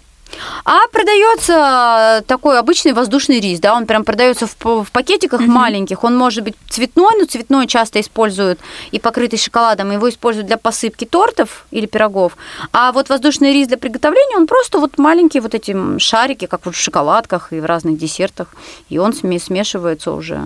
А 0.64 0.88
продается 0.92 2.24
такой 2.28 2.60
обычный 2.60 2.94
воздушный 2.94 3.40
рис, 3.40 3.60
да, 3.60 3.76
он 3.76 3.86
прям 3.86 4.04
продается 4.04 4.48
в, 4.48 4.84
в 4.84 4.92
пакетиках 4.92 5.42
угу. 5.42 5.52
маленьких. 5.52 6.04
Он 6.04 6.18
может 6.18 6.44
быть 6.44 6.56
цветной, 6.70 7.14
но 7.20 7.26
цветной 7.26 7.68
часто 7.68 8.00
используют 8.00 8.60
и 8.92 9.00
покрытый 9.00 9.38
шоколадом. 9.38 9.92
Его 9.92 10.10
используют 10.10 10.48
для 10.48 10.58
посыпки 10.58 11.06
тортов 11.06 11.66
или 11.72 11.86
пирогов. 11.86 12.38
А 12.72 12.92
вот 12.92 13.10
воздушный 13.10 13.54
рис 13.54 13.68
для 13.68 13.78
приготовления, 13.78 14.38
он 14.38 14.48
просто 14.48 14.80
вот 14.80 14.98
маленькие 14.98 15.42
вот 15.42 15.56
эти 15.56 15.76
шарики, 16.00 16.46
как 16.46 16.66
вот 16.66 16.76
в 16.76 16.80
шоколадках 16.80 17.54
и 17.54 17.60
в 17.60 17.66
разных 17.66 17.98
десертах. 17.98 18.48
И 18.90 18.98
он 18.98 19.14
смешивается 19.14 20.12
уже 20.12 20.44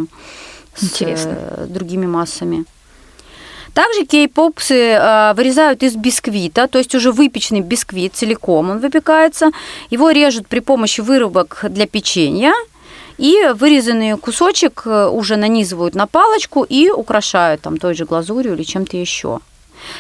Интересно. 0.82 1.32
с 1.32 1.36
э, 1.36 1.66
другими 1.68 2.06
массами. 2.06 2.66
Также 3.76 4.06
кей-попсы 4.06 4.74
э, 4.74 5.34
вырезают 5.34 5.84
из 5.84 5.96
бисквита, 5.96 6.68
то 6.68 6.78
есть 6.78 6.96
уже 6.96 7.12
выпеченный 7.12 7.60
бисквит 7.60 8.16
целиком 8.16 8.70
он 8.70 8.80
выпекается. 8.80 9.52
Его 9.90 10.12
режут 10.12 10.48
при 10.48 10.62
помощи 10.62 11.02
вырубок 11.02 11.66
для 11.70 11.86
печенья. 11.86 12.54
И 13.18 13.36
вырезанный 13.54 14.18
кусочек 14.18 14.84
э, 14.86 15.08
уже 15.08 15.36
нанизывают 15.36 15.94
на 15.94 16.08
палочку 16.08 16.64
и 16.64 16.90
украшают 16.90 17.62
там 17.62 17.78
той 17.78 17.96
же 17.96 18.06
глазурью 18.06 18.54
или 18.56 18.64
чем-то 18.64 18.96
еще. 18.96 19.40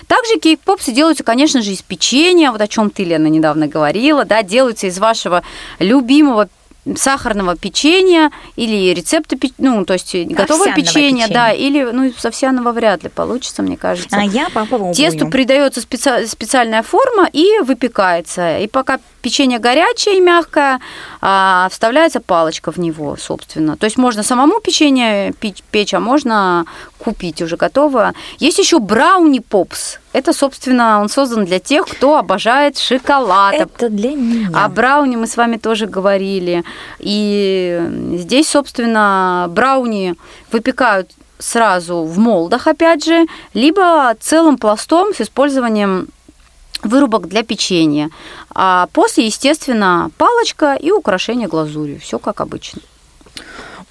Также 0.08 0.40
кейк-попсы 0.40 0.92
делаются, 0.92 1.24
конечно 1.24 1.62
же, 1.62 1.72
из 1.72 1.82
печенья, 1.82 2.52
вот 2.52 2.62
о 2.62 2.68
чем 2.68 2.90
ты, 2.90 3.04
Лена, 3.04 3.28
недавно 3.28 3.68
говорила, 3.68 4.24
да, 4.24 4.42
делаются 4.42 4.88
из 4.88 5.00
вашего 5.00 5.44
любимого 5.80 6.48
сахарного 6.96 7.56
печенья 7.56 8.32
или 8.56 8.94
рецепта, 8.94 9.36
ну, 9.58 9.86
то 9.86 9.94
есть 9.94 10.16
готовое 10.28 10.76
печенье, 10.76 11.28
да, 11.28 11.52
или, 11.52 11.84
ну, 11.84 12.06
из 12.06 12.24
овсяного 12.24 12.72
вряд 12.72 13.04
ли 13.04 13.10
получится, 13.10 13.64
мне 13.64 13.78
кажется. 13.78 14.16
А 14.16 14.24
я 14.24 14.50
попробую. 14.50 14.94
Тесту 14.94 15.28
придается 15.28 15.82
специ... 15.82 16.28
специальная 16.28 16.84
форма 16.84 17.28
и 17.32 17.60
выпекается. 17.62 18.60
И 18.60 18.68
пока 18.68 19.00
печенье 19.26 19.58
горячее 19.58 20.18
и 20.18 20.22
мягкое, 20.22 20.80
а 21.20 21.68
вставляется 21.72 22.20
палочка 22.20 22.72
в 22.72 22.78
него, 22.78 23.18
собственно. 23.18 23.76
То 23.76 23.86
есть 23.86 23.98
можно 23.98 24.22
самому 24.22 24.60
печенье 24.60 25.34
печь, 25.72 25.94
а 25.96 26.00
можно 26.00 26.66
купить 27.00 27.42
уже 27.42 27.58
готовое. 27.58 28.14
Есть 28.38 28.60
еще 28.60 28.78
брауни 28.78 29.40
попс. 29.40 29.98
Это, 30.14 30.32
собственно, 30.32 31.02
он 31.02 31.10
создан 31.10 31.46
для 31.46 31.60
тех, 31.60 31.88
кто 31.88 32.18
обожает 32.18 32.78
шоколад. 32.78 33.56
Это 33.56 33.90
для 33.90 34.12
меня. 34.12 34.50
А 34.54 34.70
брауни 34.70 35.16
мы 35.16 35.26
с 35.26 35.38
вами 35.38 35.58
тоже 35.58 35.88
говорили. 35.88 36.64
И 37.00 37.82
здесь, 38.14 38.50
собственно, 38.50 39.48
брауни 39.50 40.14
выпекают 40.52 41.10
сразу 41.40 42.04
в 42.04 42.20
молдах, 42.20 42.68
опять 42.68 43.04
же, 43.04 43.26
либо 43.56 44.16
целым 44.20 44.58
пластом 44.60 45.16
с 45.16 45.22
использованием 45.22 46.10
вырубок 46.86 47.28
для 47.28 47.44
печенья. 47.44 48.10
А 48.54 48.88
после, 48.94 49.26
естественно, 49.26 50.10
палочка 50.18 50.76
и 50.76 50.92
украшение 50.92 51.48
глазурью. 51.48 52.00
Все 52.00 52.20
как 52.20 52.42
обычно. 52.42 52.82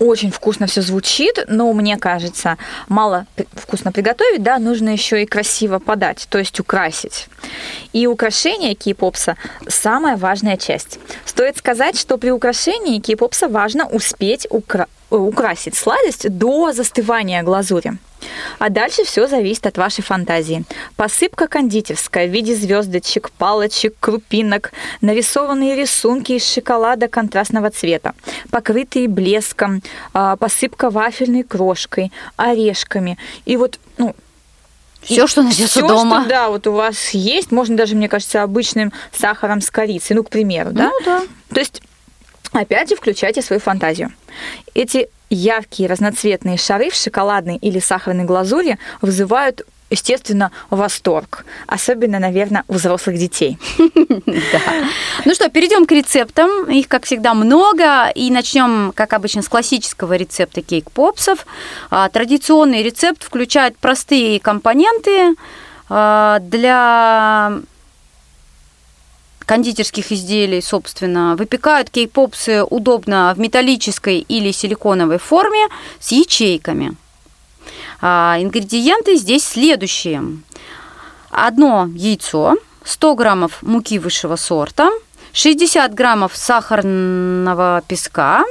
Очень 0.00 0.32
вкусно 0.32 0.66
все 0.66 0.82
звучит, 0.82 1.44
но 1.46 1.72
мне 1.72 1.96
кажется, 1.96 2.58
мало 2.88 3.26
вкусно 3.54 3.92
приготовить, 3.92 4.42
да, 4.42 4.58
нужно 4.58 4.88
еще 4.88 5.22
и 5.22 5.26
красиво 5.26 5.78
подать, 5.78 6.26
то 6.30 6.38
есть 6.38 6.58
украсить. 6.58 7.28
И 7.92 8.08
украшение 8.08 8.74
кей-попса– 8.74 9.36
самая 9.68 10.16
важная 10.16 10.56
часть. 10.56 10.98
Стоит 11.24 11.56
сказать, 11.58 11.96
что 11.96 12.18
при 12.18 12.30
украшении 12.30 12.98
кей-попса 12.98 13.46
важно 13.46 13.86
успеть 13.86 14.48
укра- 14.50 14.88
украсить 15.10 15.76
сладость 15.76 16.28
до 16.28 16.72
застывания 16.72 17.44
глазури. 17.44 17.92
А 18.58 18.70
дальше 18.70 19.04
все 19.04 19.26
зависит 19.26 19.66
от 19.66 19.78
вашей 19.78 20.02
фантазии. 20.02 20.64
Посыпка 20.96 21.48
кондитерская 21.48 22.26
в 22.26 22.30
виде 22.30 22.54
звездочек, 22.54 23.30
палочек, 23.30 23.94
крупинок, 24.00 24.72
нарисованные 25.00 25.76
рисунки 25.76 26.32
из 26.32 26.50
шоколада 26.50 27.08
контрастного 27.08 27.70
цвета, 27.70 28.14
покрытые 28.50 29.08
блеском, 29.08 29.82
а, 30.12 30.36
посыпка 30.36 30.90
вафельной 30.90 31.42
крошкой, 31.42 32.12
орешками. 32.36 33.18
И 33.44 33.56
вот, 33.56 33.78
ну, 33.98 34.14
все, 35.02 35.26
что 35.26 35.42
найдется 35.42 35.80
дома. 35.80 36.20
Что, 36.20 36.28
да, 36.28 36.48
вот 36.48 36.66
у 36.66 36.72
вас 36.72 37.10
есть, 37.10 37.52
можно 37.52 37.76
даже, 37.76 37.94
мне 37.94 38.08
кажется, 38.08 38.42
обычным 38.42 38.92
сахаром 39.12 39.60
с 39.60 39.70
корицей, 39.70 40.16
ну, 40.16 40.24
к 40.24 40.30
примеру, 40.30 40.70
да? 40.72 40.84
Ну, 40.84 40.92
да. 41.04 41.22
То 41.52 41.60
есть 41.60 41.82
Опять 42.54 42.88
же, 42.88 42.94
включайте 42.94 43.42
свою 43.42 43.60
фантазию. 43.60 44.12
Эти 44.74 45.08
яркие 45.34 45.88
разноцветные 45.88 46.56
шары 46.56 46.90
в 46.90 46.94
шоколадной 46.94 47.56
или 47.56 47.78
сахарной 47.78 48.24
глазури 48.24 48.78
вызывают 49.00 49.62
естественно, 49.90 50.50
восторг. 50.70 51.44
Особенно, 51.66 52.18
наверное, 52.18 52.64
у 52.68 52.74
взрослых 52.74 53.16
детей. 53.16 53.58
Ну 55.24 55.34
что, 55.34 55.48
перейдем 55.48 55.86
к 55.86 55.92
рецептам. 55.92 56.68
Их, 56.68 56.88
как 56.88 57.04
всегда, 57.04 57.32
много. 57.34 58.08
И 58.14 58.30
начнем, 58.30 58.92
как 58.94 59.12
обычно, 59.12 59.42
с 59.42 59.48
классического 59.48 60.14
рецепта 60.14 60.60
кейк-попсов. 60.60 61.46
А, 61.90 62.08
традиционный 62.08 62.82
рецепт 62.82 63.22
включает 63.22 63.78
простые 63.78 64.40
компоненты 64.40 65.34
а, 65.88 66.40
для 66.40 67.60
кондитерских 69.46 70.12
изделий, 70.12 70.60
собственно, 70.62 71.36
выпекают 71.36 71.90
кейк-попсы 71.90 72.62
удобно 72.64 73.32
в 73.36 73.40
металлической 73.40 74.20
или 74.20 74.50
силиконовой 74.50 75.18
форме 75.18 75.68
с 76.00 76.12
ячейками. 76.12 76.96
А, 78.00 78.36
ингредиенты 78.40 79.16
здесь 79.16 79.46
следующие. 79.46 80.22
Одно 81.30 81.88
яйцо, 81.94 82.56
100 82.84 83.14
граммов 83.14 83.62
муки 83.62 83.98
высшего 83.98 84.36
сорта, 84.36 84.90
60 85.32 85.92
граммов 85.94 86.36
сахарного 86.36 87.82
песка, 87.88 88.44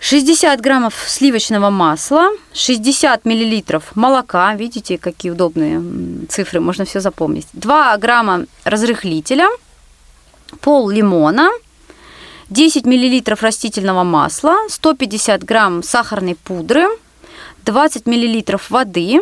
60 0.00 0.60
граммов 0.62 0.94
сливочного 1.06 1.68
масла, 1.68 2.30
60 2.54 3.26
миллилитров 3.26 3.94
молока, 3.94 4.54
видите, 4.54 4.96
какие 4.96 5.30
удобные 5.30 6.26
цифры, 6.26 6.58
можно 6.60 6.86
все 6.86 7.00
запомнить, 7.00 7.46
2 7.52 7.98
грамма 7.98 8.46
разрыхлителя, 8.64 9.48
пол 10.62 10.88
лимона, 10.88 11.50
10 12.48 12.86
миллилитров 12.86 13.42
растительного 13.42 14.02
масла, 14.02 14.56
150 14.70 15.44
грамм 15.44 15.82
сахарной 15.82 16.34
пудры, 16.34 16.86
20 17.66 18.06
миллилитров 18.06 18.70
воды 18.70 19.20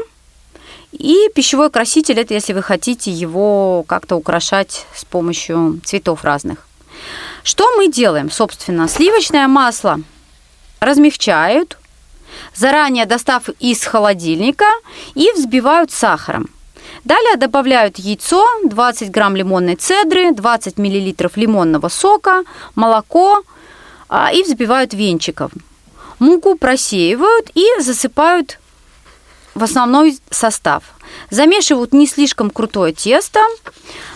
и 0.92 1.28
пищевой 1.34 1.70
краситель, 1.70 2.20
это 2.20 2.34
если 2.34 2.52
вы 2.52 2.62
хотите 2.62 3.10
его 3.10 3.84
как-то 3.88 4.14
украшать 4.14 4.86
с 4.94 5.04
помощью 5.04 5.80
цветов 5.84 6.22
разных. 6.22 6.68
Что 7.42 7.68
мы 7.76 7.88
делаем? 7.88 8.30
Собственно, 8.30 8.86
сливочное 8.86 9.48
масло– 9.48 10.00
размягчают, 10.80 11.78
заранее 12.54 13.06
достав 13.06 13.48
из 13.60 13.84
холодильника 13.84 14.66
и 15.14 15.30
взбивают 15.34 15.90
сахаром. 15.90 16.50
Далее 17.04 17.36
добавляют 17.36 17.98
яйцо, 17.98 18.44
20 18.64 19.10
грамм 19.10 19.36
лимонной 19.36 19.76
цедры, 19.76 20.32
20 20.32 20.78
миллилитров 20.78 21.36
лимонного 21.36 21.88
сока, 21.88 22.44
молоко 22.74 23.42
а, 24.08 24.32
и 24.32 24.42
взбивают 24.42 24.94
венчиком. 24.94 25.50
Муку 26.18 26.56
просеивают 26.56 27.50
и 27.54 27.64
засыпают 27.80 28.58
в 29.54 29.62
основной 29.62 30.18
состав. 30.30 30.82
Замешивают 31.30 31.92
не 31.92 32.06
слишком 32.06 32.50
крутое 32.50 32.92
тесто. 32.92 33.40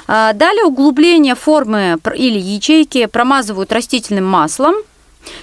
А, 0.09 0.33
далее 0.33 0.65
углубление 0.65 1.35
формы 1.35 1.99
или 2.15 2.39
ячейки 2.39 3.07
промазывают 3.07 3.73
растительным 3.73 4.25
маслом– 4.25 4.75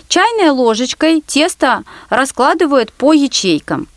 Чайной 0.08 0.50
ложечкой 0.50 1.22
тесто 1.26 1.84
раскладывают 2.10 2.92
по 2.94 3.14
ячейкам. 3.14 3.88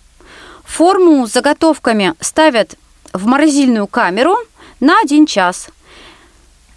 Форму 0.65 1.27
с 1.27 1.33
заготовками 1.33 2.15
ставят 2.21 2.77
в 3.13 3.27
морозильную 3.27 3.87
камеру 3.87 4.37
на 4.81 5.01
1 5.01 5.27
час. 5.27 5.69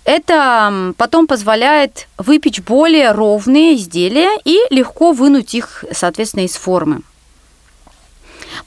Это 0.04 0.94
потом 0.98 1.28
позволяет 1.28 2.08
выпечь 2.18 2.62
более 2.62 3.12
ровные 3.12 3.76
изделия 3.76 4.40
и 4.44 4.60
легко 4.70 5.12
вынуть 5.12 5.56
их, 5.56 5.84
соответственно, 5.92 6.44
из 6.44 6.56
формы. 6.56 7.02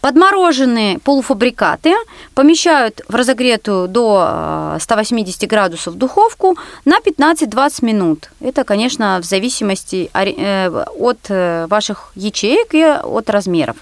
Подмороженные 0.00 0.98
полуфабрикаты 0.98 1.94
помещают 2.34 3.00
в 3.08 3.14
разогретую 3.14 3.88
до 3.88 4.76
180 4.78 5.42
э, 5.42 5.46
градусов 5.46 5.94
духовку 5.94 6.56
на 6.84 6.98
15-20 6.98 7.84
минут. 7.84 8.30
Это, 8.40 8.64
конечно, 8.64 9.18
в 9.20 9.24
зависимости 9.24 10.10
э, 10.12 10.84
от 10.98 11.18
э, 11.28 11.66
ваших 11.68 12.12
ячеек 12.14 12.74
и 12.74 12.82
от 12.84 13.30
размеров. 13.30 13.76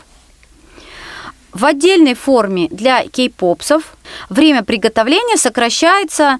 В 1.52 1.64
отдельной 1.64 2.14
форме 2.14 2.68
для 2.68 3.04
кей-попсов 3.04 3.96
время 4.28 4.62
приготовления 4.62 5.36
сокращается 5.36 6.38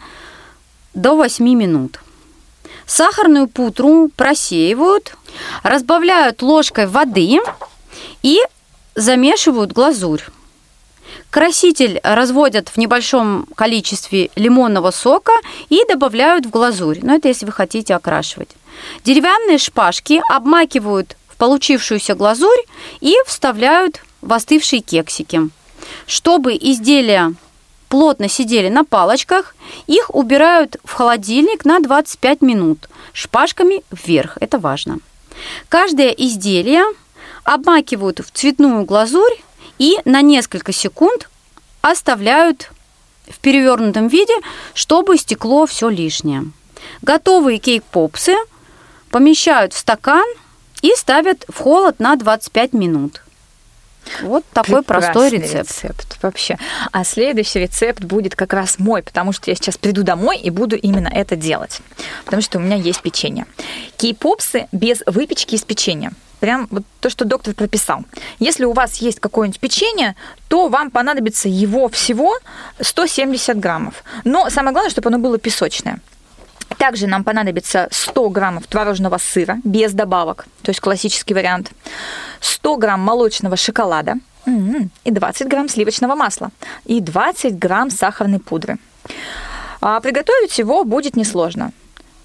до 0.95 1.17
8 1.17 1.45
минут. 1.45 2.01
Сахарную 2.87 3.49
пудру 3.49 4.11
просеивают, 4.15 5.17
разбавляют 5.63 6.43
ложкой 6.43 6.87
воды 6.87 7.39
и 8.23 8.41
замешивают 8.97 9.73
глазурь. 9.73 10.23
Краситель 11.31 12.01
разводят 12.03 12.69
в 12.71 12.79
небольшом 12.79 13.47
количестве 13.55 14.31
лимонного 14.35 14.91
сока 14.91 15.33
и 15.69 15.83
добавляют 15.89 16.47
в 16.47 16.51
глазурь. 16.51 17.01
Но 17.03 17.15
это 17.15 17.29
если 17.29 17.47
вы 17.47 17.53
хотите 17.53 17.95
окрашивать. 17.95 18.51
Деревянные 19.05 19.59
шпажки 19.59 20.21
обмакивают 20.33 21.17
в 21.29 21.37
получившуюся 21.37 22.15
глазурь 22.15 22.61
и 23.01 23.15
вставляют 23.27 24.03
в 24.23 24.33
остывшие 24.33 24.81
кексики. 24.81 25.51
Чтобы 26.07 26.55
изделия 26.55 27.35
плотно 27.89 28.29
сидели 28.29 28.69
на 28.69 28.85
палочках, 28.85 29.55
их 29.87 30.15
убирают 30.15 30.77
в 30.85 30.93
холодильник 30.93 31.65
на 31.65 31.81
25 31.81 32.43
минут 32.43 32.89
шпажками 33.13 33.83
вверх. 33.91 34.39
Это 34.41 34.59
важно. 34.59 34.99
Каждое 35.69 36.09
изделие 36.11 36.85
обмакивают 37.47 38.19
в 38.19 38.31
цветную 38.33 38.85
глазурь 38.85 39.41
и 39.79 39.99
на 40.05 40.21
несколько 40.21 40.73
секунд 40.73 41.31
оставляют 41.81 42.71
в 43.29 43.39
перевернутом 43.39 44.09
виде, 44.09 44.35
чтобы 44.75 45.17
стекло 45.17 45.65
все 45.67 45.89
лишнее. 45.89 46.45
Готовые 47.03 47.59
кейк-попсы 47.59 48.35
помещают 49.11 49.73
в 49.73 49.79
стакан 49.79 50.27
и 50.83 50.93
ставят 50.97 51.45
в 51.49 51.59
холод 51.59 52.01
на 52.01 52.17
25 52.17 52.73
минут. 52.73 53.23
Вот 54.23 54.45
такой 54.53 54.83
Прекрасный 54.83 55.13
простой 55.13 55.31
рецепт. 55.31 55.71
рецепт. 55.71 56.19
Вообще. 56.23 56.59
А 56.93 57.05
следующий 57.05 57.61
рецепт 57.61 58.05
будет 58.05 58.35
как 58.35 58.53
раз 58.53 58.79
мой, 58.79 59.03
потому 59.03 59.33
что 59.33 59.51
я 59.51 59.55
сейчас 59.55 59.77
приду 59.77 60.03
домой 60.03 60.39
и 60.39 60.51
буду 60.51 60.77
именно 60.77 61.09
это 61.09 61.37
делать. 61.37 61.81
Потому 62.25 62.43
что 62.43 62.59
у 62.59 62.61
меня 62.61 62.77
есть 62.77 63.03
печенье. 63.03 63.47
Кей-попсы 63.97 64.67
без 64.73 65.03
выпечки 65.07 65.55
из 65.55 65.63
печенья 65.63 66.13
прям 66.41 66.69
вот 66.71 66.85
то, 67.01 67.11
что 67.11 67.25
доктор 67.25 67.55
прописал. 67.55 68.05
Если 68.39 68.65
у 68.65 68.73
вас 68.73 68.97
есть 68.97 69.21
какое-нибудь 69.21 69.61
печенье, 69.61 70.15
то 70.49 70.69
вам 70.69 70.91
понадобится 70.91 71.49
его 71.49 71.89
всего 71.89 72.37
170 72.81 73.59
граммов. 73.59 74.05
Но 74.25 74.51
самое 74.51 74.73
главное, 74.73 74.91
чтобы 74.91 75.09
оно 75.09 75.19
было 75.19 75.39
песочное. 75.39 76.01
Также 76.79 77.07
нам 77.07 77.25
понадобится 77.25 77.89
100 77.91 78.31
граммов 78.31 78.67
творожного 78.67 79.19
сыра 79.19 79.59
без 79.65 79.93
добавок, 79.93 80.47
то 80.63 80.71
есть 80.71 80.81
классический 80.81 81.35
вариант, 81.35 81.73
100 82.41 82.77
грамм 82.77 83.01
молочного 83.01 83.57
шоколада 83.57 84.17
и 85.05 85.11
20 85.11 85.49
грамм 85.49 85.69
сливочного 85.69 86.15
масла 86.15 86.51
и 86.85 87.01
20 87.01 87.59
грамм 87.59 87.91
сахарной 87.91 88.39
пудры. 88.39 88.79
А 89.81 90.01
приготовить 90.01 90.59
его 90.59 90.85
будет 90.85 91.17
несложно 91.17 91.73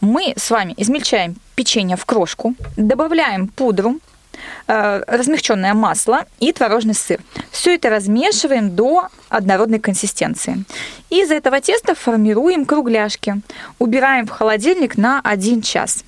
мы 0.01 0.33
с 0.35 0.49
вами 0.49 0.73
измельчаем 0.77 1.35
печенье 1.55 1.95
в 1.95 2.05
крошку, 2.05 2.55
добавляем 2.75 3.47
пудру, 3.47 3.99
размягченное 4.67 5.73
масло 5.73 6.25
и 6.39 6.51
творожный 6.51 6.93
сыр. 6.93 7.19
Все 7.51 7.75
это 7.75 7.89
размешиваем 7.89 8.75
до 8.75 9.07
однородной 9.29 9.79
консистенции. 9.79 10.63
Из 11.09 11.31
этого 11.31 11.59
теста 11.61 11.95
формируем 11.95 12.65
кругляшки. 12.65 13.41
Убираем 13.79 14.27
в 14.27 14.29
холодильник 14.29 14.97
на 14.97 15.19
1 15.23 15.61
час. 15.61 16.03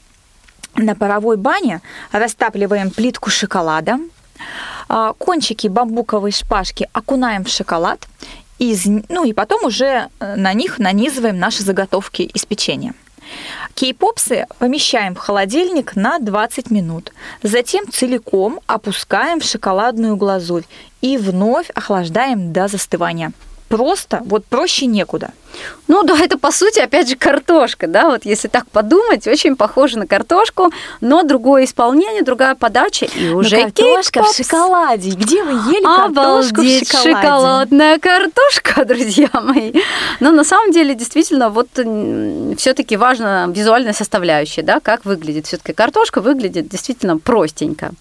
На 0.75 0.95
паровой 0.95 1.37
бане 1.37 1.81
растапливаем 2.11 2.89
плитку 2.89 3.29
шоколада. 3.29 3.99
Кончики 5.17 5.67
бамбуковой 5.67 6.31
шпажки 6.31 6.87
окунаем 6.93 7.43
в 7.43 7.49
шоколад. 7.49 8.07
Из, 8.59 8.85
ну 8.85 9.25
и 9.25 9.33
потом 9.33 9.65
уже 9.65 10.09
э, 10.19 10.35
на 10.35 10.53
них 10.53 10.77
нанизываем 10.79 11.37
наши 11.39 11.63
заготовки 11.63 12.21
из 12.21 12.45
печенья. 12.45 12.93
Кей-попсы 13.75 14.45
помещаем 14.59 15.15
в 15.15 15.19
холодильник 15.19 15.95
на 15.95 16.19
20 16.19 16.71
минут. 16.71 17.11
Затем 17.41 17.89
целиком 17.91 18.59
опускаем 18.67 19.39
в 19.39 19.45
шоколадную 19.45 20.15
глазурь 20.15 20.63
и 21.01 21.17
вновь 21.17 21.69
охлаждаем 21.71 22.53
до 22.53 22.67
застывания 22.67 23.33
просто, 23.73 24.21
вот 24.25 24.45
проще 24.45 24.85
некуда. 24.85 25.31
Ну 25.87 26.03
да, 26.03 26.15
это 26.19 26.37
по 26.37 26.51
сути, 26.51 26.79
опять 26.79 27.09
же, 27.09 27.15
картошка, 27.15 27.87
да, 27.87 28.09
вот 28.09 28.23
если 28.23 28.47
так 28.47 28.67
подумать, 28.67 29.27
очень 29.27 29.55
похоже 29.55 29.97
на 29.97 30.05
картошку, 30.05 30.71
но 31.01 31.23
другое 31.23 31.65
исполнение, 31.65 32.21
другая 32.21 32.53
подача 32.53 33.05
и 33.05 33.29
уже 33.29 33.57
картошка 33.61 34.23
в 34.23 34.35
шоколаде. 34.35 35.09
Где 35.11 35.43
вы 35.43 35.51
ели 35.73 35.83
картошку 35.83 36.61
Обалдеть, 36.61 36.87
в 36.87 36.91
шоколаде? 36.91 37.21
шоколадная 37.21 37.99
картошка, 37.99 38.85
друзья 38.93 39.29
мои. 39.33 39.73
Но 40.19 40.31
на 40.31 40.43
самом 40.43 40.71
деле, 40.71 40.93
действительно, 40.93 41.49
вот 41.49 41.69
все-таки 42.57 42.95
важна 42.95 43.47
визуальная 43.47 43.93
составляющая, 43.93 44.61
да, 44.61 44.79
как 44.79 45.03
выглядит. 45.05 45.47
Все-таки 45.47 45.73
картошка 45.73 46.21
выглядит 46.21 46.67
действительно 46.67 47.17
простенько. 47.17 47.91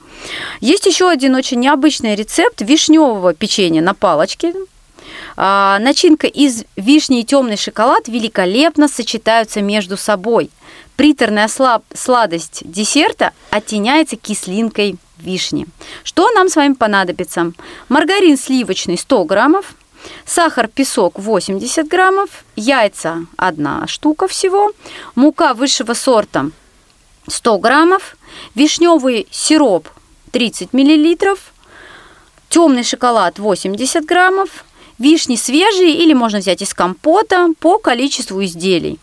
Есть 0.61 0.85
еще 0.85 1.09
один 1.09 1.35
очень 1.35 1.61
необычный 1.61 2.15
рецепт 2.15 2.61
вишневого 2.61 3.33
печенья 3.33 3.81
на 3.81 3.95
палочке. 3.95 4.53
А, 5.37 5.79
начинка 5.79 6.27
из 6.27 6.65
вишни 6.77 7.21
и 7.21 7.25
темный 7.25 7.57
шоколад 7.57 8.09
великолепно 8.09 8.89
сочетаются 8.89 9.61
между 9.63 9.97
собой. 9.97 10.51
Приторная 10.97 11.49
слаб, 11.49 11.85
сладость 11.95 12.63
десерта 12.65 13.33
оттеняется 13.51 14.17
кислинкой 14.17 14.97
вишни. 15.19 15.67
Что 16.05 16.31
нам 16.33 16.49
с 16.49 16.57
вами 16.57 16.75
понадобится? 16.75 17.53
Маргарин 17.89 18.37
сливочный 18.37 18.99
100 18.99 19.25
граммов, 19.25 19.75
сахар, 20.27 20.69
песок 20.69 21.19
80 21.19 21.89
граммов, 21.89 22.45
яйца 22.57 23.27
одна 23.37 23.87
штука 23.87 24.29
всего, 24.29 24.73
мука 25.15 25.55
высшего 25.55 25.95
сорта 25.95 26.51
100 27.29 27.59
граммов, 27.59 28.17
вишневый 28.55 29.27
сироп 29.31 29.89
30 30.33 30.73
миллилитров, 30.73 31.53
темный 32.49 32.85
шоколад 32.85 33.39
80 33.39 34.05
граммов, 34.05 34.65
вишни 34.99 35.37
свежие 35.37 35.95
или 35.97 36.13
можно 36.13 36.39
взять 36.39 36.63
из 36.63 36.75
компота 36.75 37.49
по 37.61 37.79
количеству 37.79 38.43
изделий. 38.45 38.99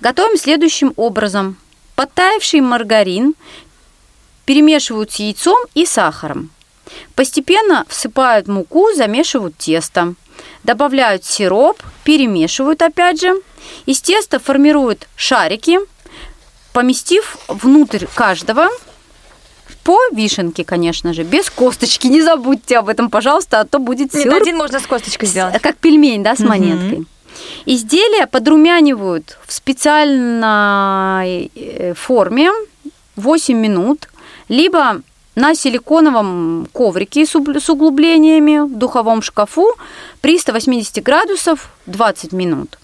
Готовим 0.00 0.36
следующим 0.36 0.92
образом. 0.96 1.56
Подтаявший 1.94 2.60
маргарин 2.60 3.34
перемешивают 4.44 5.12
с 5.12 5.16
яйцом 5.16 5.58
и 5.74 5.86
сахаром. 5.86 6.50
Постепенно 7.14 7.84
всыпают 7.88 8.48
муку, 8.48 8.92
замешивают 8.94 9.56
тесто. 9.56 10.14
Добавляют 10.64 11.24
сироп, 11.24 11.82
перемешивают 12.04 12.82
опять 12.82 13.20
же. 13.20 13.40
Из 13.86 14.00
теста 14.00 14.38
формируют 14.38 15.06
шарики, 15.16 15.78
поместив 16.72 17.38
внутрь 17.48 18.06
каждого 18.14 18.68
по 19.84 19.98
вишенке, 20.12 20.64
конечно 20.64 21.12
же, 21.12 21.22
без 21.24 21.50
косточки. 21.50 22.06
Не 22.06 22.22
забудьте 22.22 22.78
об 22.78 22.88
этом, 22.88 23.10
пожалуйста, 23.10 23.60
а 23.60 23.64
то 23.64 23.78
будет 23.78 24.12
сюр. 24.12 24.24
Нет, 24.24 24.42
один 24.42 24.56
можно 24.56 24.80
с 24.80 24.86
косточкой 24.86 25.28
сделать. 25.28 25.60
Как 25.60 25.76
пельмень, 25.76 26.22
да, 26.22 26.36
с 26.36 26.40
монеткой. 26.40 26.98
Угу. 26.98 27.06
Изделия 27.66 28.26
подрумянивают 28.26 29.38
в 29.46 29.52
специальной 29.52 31.50
э, 31.54 31.94
форме 31.94 32.50
8 33.16 33.56
минут, 33.56 34.08
либо 34.48 35.02
на 35.34 35.54
силиконовом 35.54 36.68
коврике 36.72 37.24
с 37.24 37.34
углублениями 37.34 38.66
в 38.66 38.76
духовом 38.76 39.22
шкафу 39.22 39.74
при 40.20 40.38
180 40.38 41.02
градусов 41.02 41.70
20 41.86 42.32
минут. 42.32 42.78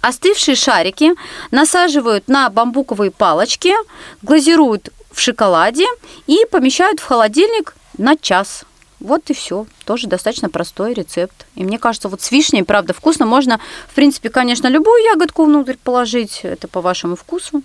Остывшие 0.00 0.54
шарики 0.54 1.12
насаживают 1.50 2.28
на 2.28 2.48
бамбуковые 2.50 3.10
палочки, 3.10 3.74
глазируют 4.22 4.90
в 5.18 5.20
шоколаде 5.20 5.84
и 6.28 6.44
помещают 6.48 7.00
в 7.00 7.04
холодильник 7.04 7.74
на 7.98 8.16
час. 8.16 8.64
Вот 9.00 9.30
и 9.30 9.34
все. 9.34 9.66
Тоже 9.84 10.06
достаточно 10.06 10.48
простой 10.48 10.94
рецепт. 10.94 11.46
И 11.56 11.64
мне 11.64 11.78
кажется, 11.78 12.08
вот 12.08 12.22
с 12.22 12.30
вишней, 12.30 12.62
правда, 12.62 12.94
вкусно. 12.94 13.26
Можно, 13.26 13.58
в 13.88 13.94
принципе, 13.94 14.30
конечно, 14.30 14.68
любую 14.68 15.02
ягодку 15.02 15.44
внутрь 15.44 15.74
положить. 15.82 16.40
Это 16.44 16.68
по 16.68 16.80
вашему 16.80 17.16
вкусу. 17.16 17.62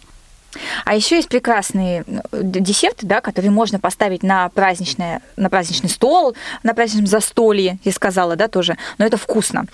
А 0.85 0.95
еще 0.95 1.15
есть 1.15 1.29
прекрасные 1.29 2.03
ну, 2.07 2.21
десерты, 2.31 3.05
да, 3.05 3.21
которые 3.21 3.51
можно 3.51 3.79
поставить 3.79 4.23
на, 4.23 4.49
праздничное, 4.49 5.21
на 5.35 5.49
праздничный 5.49 5.89
стол, 5.89 6.35
на 6.63 6.73
праздничном 6.73 7.07
застолье, 7.07 7.79
я 7.83 7.91
сказала, 7.91 8.35
да, 8.35 8.47
тоже. 8.47 8.77
Но 8.97 9.05
это 9.05 9.17
вкусно. 9.17 9.65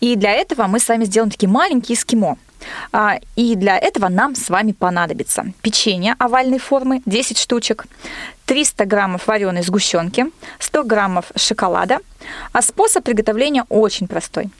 И 0.00 0.16
для 0.16 0.32
этого 0.32 0.66
мы 0.66 0.78
с 0.80 0.88
вами 0.88 1.04
сделаем 1.04 1.30
такие 1.30 1.48
маленькие 1.48 1.96
эскимо. 1.96 2.36
А, 2.92 3.18
и 3.36 3.54
для 3.54 3.78
этого 3.78 4.08
нам 4.08 4.34
с 4.34 4.50
вами 4.50 4.72
понадобится 4.72 5.52
печенье 5.62 6.16
овальной 6.18 6.58
формы 6.58 7.02
10 7.06 7.38
штучек, 7.38 7.86
300 8.46 8.84
граммов 8.84 9.26
вареной 9.26 9.62
сгущенки, 9.62 10.26
100 10.58 10.84
граммов 10.84 11.26
шоколада. 11.36 11.98
А 12.52 12.62
способ 12.62 13.04
приготовления 13.04 13.64
очень 13.68 14.08
простой. 14.08 14.50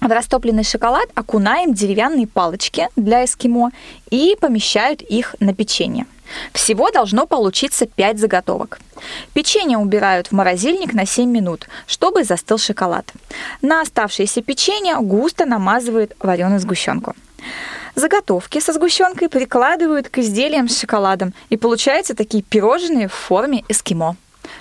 В 0.00 0.08
растопленный 0.08 0.64
шоколад 0.64 1.08
окунаем 1.14 1.72
деревянные 1.72 2.26
палочки 2.26 2.88
для 2.96 3.24
эскимо 3.24 3.70
и 4.10 4.36
помещают 4.40 5.00
их 5.00 5.34
на 5.40 5.54
печенье. 5.54 6.06
Всего 6.52 6.90
должно 6.90 7.26
получиться 7.26 7.86
5 7.86 8.18
заготовок. 8.18 8.80
Печенье 9.32 9.78
убирают 9.78 10.28
в 10.28 10.32
морозильник 10.32 10.92
на 10.92 11.06
7 11.06 11.30
минут, 11.30 11.68
чтобы 11.86 12.24
застыл 12.24 12.58
шоколад. 12.58 13.12
На 13.62 13.80
оставшееся 13.80 14.42
печенье 14.42 14.96
густо 14.96 15.46
намазывают 15.46 16.14
вареную 16.18 16.60
сгущенку. 16.60 17.14
Заготовки 17.94 18.60
со 18.60 18.74
сгущенкой 18.74 19.30
прикладывают 19.30 20.10
к 20.10 20.18
изделиям 20.18 20.68
с 20.68 20.78
шоколадом, 20.78 21.32
и 21.48 21.56
получаются 21.56 22.14
такие 22.14 22.42
пирожные 22.42 23.08
в 23.08 23.14
форме 23.14 23.64
эскимо. 23.68 24.16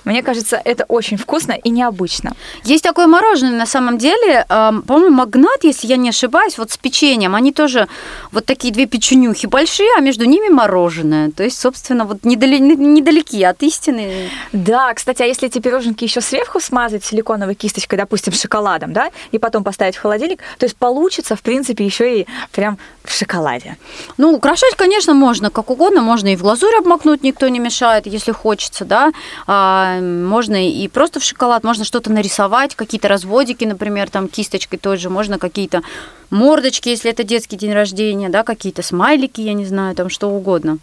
Мне 0.06 0.24
кажется, 0.24 0.62
это 0.64 0.86
очень 0.88 1.18
вкусно 1.18 1.52
и 1.52 1.70
необычно. 1.70 2.34
Есть 2.64 2.84
такое 2.84 3.08
мороженое 3.08 3.58
на 3.58 3.66
самом 3.66 3.98
деле, 3.98 4.46
по-моему, 4.48 5.16
магнат, 5.16 5.64
если 5.64 5.88
я 5.88 5.98
не 5.98 6.10
ошибаюсь, 6.10 6.58
вот 6.58 6.72
с 6.72 6.78
печеньем. 6.78 7.36
Они 7.36 7.52
тоже 7.52 7.88
вот 8.32 8.46
такие 8.46 8.74
две 8.74 8.86
печенюхи 8.86 9.48
большие, 9.48 9.90
а 9.98 10.02
между 10.02 10.26
ними 10.26 10.50
мороженое. 10.50 11.32
То 11.32 11.44
есть, 11.44 11.60
собственно, 11.60 12.06
вот 12.06 12.24
недалеки 12.24 13.44
от 13.44 13.64
истины. 13.64 14.30
Да, 14.54 14.94
кстати, 14.94 15.22
а 15.24 15.26
если 15.26 15.48
эти 15.48 15.60
пироженки 15.60 16.04
еще 16.04 16.22
сверху 16.22 16.60
смазать 16.60 17.04
силиконовой 17.04 17.56
кисточкой, 17.56 17.98
допустим, 17.98 18.34
шоколадом, 18.34 18.94
да, 18.94 19.10
и 19.32 19.40
потом 19.40 19.64
поставить 19.64 19.96
в 19.96 20.02
холодильник, 20.02 20.40
то 20.58 20.66
есть 20.66 20.78
получится, 20.78 21.36
в 21.36 21.42
принципе, 21.42 21.86
еще 21.86 22.22
и 22.22 22.28
прям 22.52 22.78
в 23.04 23.12
шоколаде. 23.12 23.78
Ну, 24.18 24.34
украшать, 24.34 24.76
конечно, 24.76 25.14
можно 25.14 25.50
как 25.50 25.70
угодно, 25.70 26.02
можно 26.02 26.32
и 26.32 26.36
в 26.36 26.42
глазурь 26.42 26.76
обмакнуть, 26.78 27.24
никто 27.24 27.48
не 27.48 27.60
мешает, 27.60 28.06
если 28.08 28.32
хочется, 28.32 28.86
да. 28.86 29.12
А, 29.48 29.95
можно 30.02 30.70
и 30.70 30.88
просто 30.88 31.20
в 31.20 31.24
шоколад, 31.24 31.64
можно 31.64 31.84
что-то 31.84 32.12
нарисовать, 32.12 32.76
какие-то 32.76 33.08
разводики, 33.08 33.66
например, 33.66 34.10
там 34.10 34.28
кисточкой 34.28 34.80
той 34.80 34.98
же, 34.98 35.10
можно 35.10 35.40
какие-то 35.40 35.82
мордочки, 36.30 36.90
если 36.90 37.12
это 37.12 37.24
детский 37.24 37.56
день 37.56 37.74
рождения, 37.74 38.30
да, 38.30 38.44
какие-то 38.44 38.82
смайлики, 38.82 39.42
я 39.42 39.54
не 39.54 39.66
знаю, 39.66 39.96
там 39.96 40.10
что 40.10 40.30
угодно. 40.30 40.78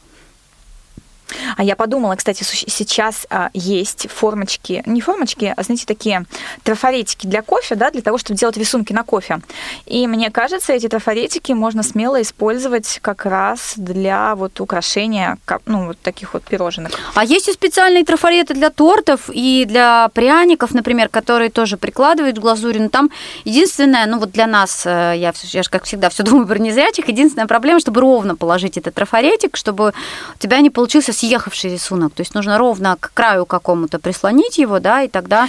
А 1.57 1.63
я 1.63 1.77
подумала, 1.77 2.15
кстати, 2.17 2.43
сейчас 2.43 3.27
а, 3.31 3.51
есть 3.55 4.09
формочки, 4.11 4.83
не 4.87 5.01
формочки, 5.01 5.53
а, 5.57 5.63
знаете, 5.63 5.87
такие 5.87 6.25
трафаретики 6.63 7.27
для 7.27 7.43
кофе, 7.43 7.75
да, 7.75 7.91
для 7.91 8.03
того, 8.03 8.19
чтобы 8.19 8.39
делать 8.39 8.57
рисунки 8.57 8.93
на 8.93 9.03
кофе. 9.03 9.41
И 9.87 10.07
мне 10.07 10.31
кажется, 10.31 10.73
эти 10.73 10.89
трафаретики 10.89 11.53
можно 11.53 11.83
смело 11.83 12.21
использовать 12.21 12.99
как 13.03 13.25
раз 13.27 13.75
для 13.77 14.35
вот 14.35 14.61
украшения, 14.61 15.39
ну, 15.67 15.87
вот 15.87 15.99
таких 16.01 16.35
вот 16.35 16.43
пирожных. 16.43 16.93
А 17.15 17.25
есть 17.25 17.49
и 17.49 17.53
специальные 17.53 18.05
трафареты 18.05 18.55
для 18.55 18.71
тортов 18.71 19.31
и 19.33 19.65
для 19.67 20.09
пряников, 20.15 20.75
например, 20.75 21.09
которые 21.09 21.51
тоже 21.51 21.77
прикладывают 21.77 22.39
в 22.39 22.41
глазурь. 22.41 22.79
Но 22.79 22.89
там 22.89 23.11
единственное, 23.45 24.07
ну, 24.07 24.19
вот 24.19 24.33
для 24.33 24.47
нас, 24.47 24.87
э, 24.87 25.15
я, 25.17 25.33
я 25.43 25.63
же, 25.63 25.71
как 25.71 25.85
всегда, 25.85 26.09
все 26.09 26.23
думаю 26.25 26.47
про 26.47 26.59
незрячих, 26.59 27.09
единственная 27.09 27.47
проблема, 27.47 27.81
чтобы 27.81 28.01
ровно 28.01 28.37
положить 28.37 28.77
этот 28.77 28.95
трафаретик, 28.95 29.57
чтобы 29.57 29.93
у 30.35 30.39
тебя 30.39 30.61
не 30.61 30.71
получился 30.71 31.13
съехавший 31.23 31.71
рисунок. 31.71 32.13
То 32.15 32.23
есть 32.23 32.35
нужно 32.35 32.59
ровно 32.59 32.97
к 32.99 33.13
краю 33.15 33.47
какому-то 33.47 33.99
прислонить 33.99 34.59
его, 34.59 34.81
да, 34.81 35.03
и 35.03 35.09
тогда 35.09 35.49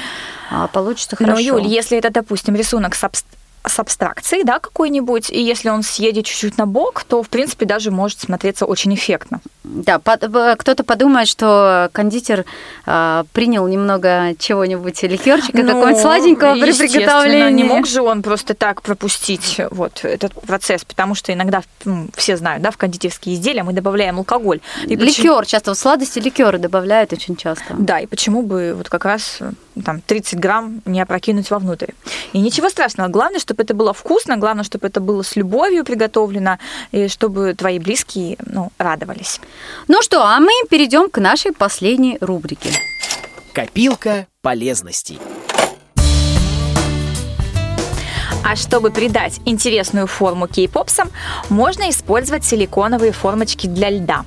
а, 0.51 0.67
получится 0.67 1.15
хорошо. 1.15 1.33
Но, 1.33 1.39
Юль, 1.39 1.67
если 1.67 1.97
это, 1.97 2.11
допустим, 2.11 2.55
рисунок 2.55 2.95
с 2.95 3.03
с 3.65 3.79
абстракцией, 3.79 4.43
да, 4.43 4.59
какой-нибудь, 4.59 5.29
и 5.29 5.41
если 5.41 5.69
он 5.69 5.83
съедет 5.83 6.25
чуть-чуть 6.25 6.57
на 6.57 6.67
бок, 6.67 7.05
то, 7.07 7.23
в 7.23 7.29
принципе, 7.29 7.65
даже 7.65 7.91
может 7.91 8.19
смотреться 8.19 8.65
очень 8.65 8.93
эффектно. 8.93 9.39
Да, 9.63 9.99
кто-то 9.99 10.83
подумает, 10.83 11.27
что 11.27 11.89
кондитер 11.93 12.43
э, 12.85 13.23
принял 13.31 13.65
немного 13.67 14.35
чего-нибудь, 14.37 15.01
ликерчика, 15.03 15.57
ну, 15.57 15.67
какого-нибудь 15.67 16.01
сладенького 16.01 16.53
при 16.53 16.73
приготовлении. 16.73 17.51
не 17.51 17.63
мог 17.63 17.87
же 17.87 18.01
он 18.01 18.21
просто 18.21 18.53
так 18.53 18.81
пропустить 18.81 19.61
вот 19.71 20.03
этот 20.03 20.33
процесс, 20.33 20.83
потому 20.83 21.15
что 21.15 21.31
иногда, 21.31 21.63
ну, 21.85 22.09
все 22.15 22.35
знают, 22.35 22.61
да, 22.61 22.71
в 22.71 22.77
кондитерские 22.77 23.35
изделия 23.35 23.63
мы 23.63 23.71
добавляем 23.71 24.17
алкоголь. 24.17 24.59
И 24.83 24.95
Ликер, 24.95 25.05
почему... 25.05 25.45
часто, 25.45 25.73
в 25.73 25.77
сладости 25.77 26.19
ликеры 26.19 26.57
добавляют 26.57 27.13
очень 27.13 27.37
часто. 27.37 27.73
Да, 27.77 27.99
и 27.99 28.05
почему 28.05 28.41
бы 28.41 28.73
вот 28.75 28.89
как 28.89 29.05
раз 29.05 29.39
там 29.85 30.01
30 30.01 30.39
грамм 30.39 30.81
не 30.85 31.01
опрокинуть 31.01 31.49
вовнутрь. 31.49 31.91
И 32.33 32.39
ничего 32.39 32.69
страшного, 32.69 33.07
главное, 33.07 33.39
что 33.39 33.53
чтобы 33.53 33.63
это 33.63 33.75
было 33.75 33.93
вкусно, 33.93 34.37
главное, 34.37 34.63
чтобы 34.63 34.87
это 34.87 34.99
было 34.99 35.21
с 35.21 35.35
любовью 35.35 35.85
приготовлено, 35.85 36.57
и 36.91 37.07
чтобы 37.07 37.53
твои 37.53 37.77
близкие 37.77 38.37
ну, 38.45 38.71
радовались. 38.79 39.39
Ну 39.87 40.01
что, 40.01 40.23
а 40.23 40.39
мы 40.39 40.51
перейдем 40.69 41.09
к 41.09 41.17
нашей 41.19 41.51
последней 41.53 42.17
рубрике. 42.21 42.71
Копилка 43.53 44.27
полезностей. 44.41 45.19
А 48.43 48.55
чтобы 48.55 48.91
придать 48.91 49.39
интересную 49.45 50.05
форму 50.07 50.47
кей-попсам, 50.47 51.11
можно 51.49 51.89
использовать 51.89 52.43
силиконовые 52.43 53.13
формочки 53.13 53.67
для 53.67 53.89
льда, 53.89 54.25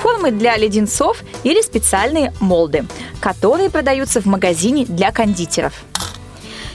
формы 0.00 0.30
для 0.30 0.56
леденцов 0.56 1.22
или 1.42 1.60
специальные 1.60 2.32
молды, 2.40 2.86
которые 3.20 3.68
продаются 3.68 4.20
в 4.20 4.26
магазине 4.26 4.84
для 4.84 5.10
кондитеров. 5.10 5.74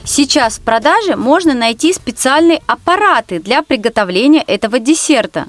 Сейчас 0.04 0.58
в 0.58 0.62
продаже 0.62 1.16
можно 1.16 1.54
найти 1.54 1.94
специальные 1.94 2.62
аппараты 2.68 3.40
для 3.40 3.62
приготовления 3.62 4.42
этого 4.42 4.80
десерта. 4.80 5.46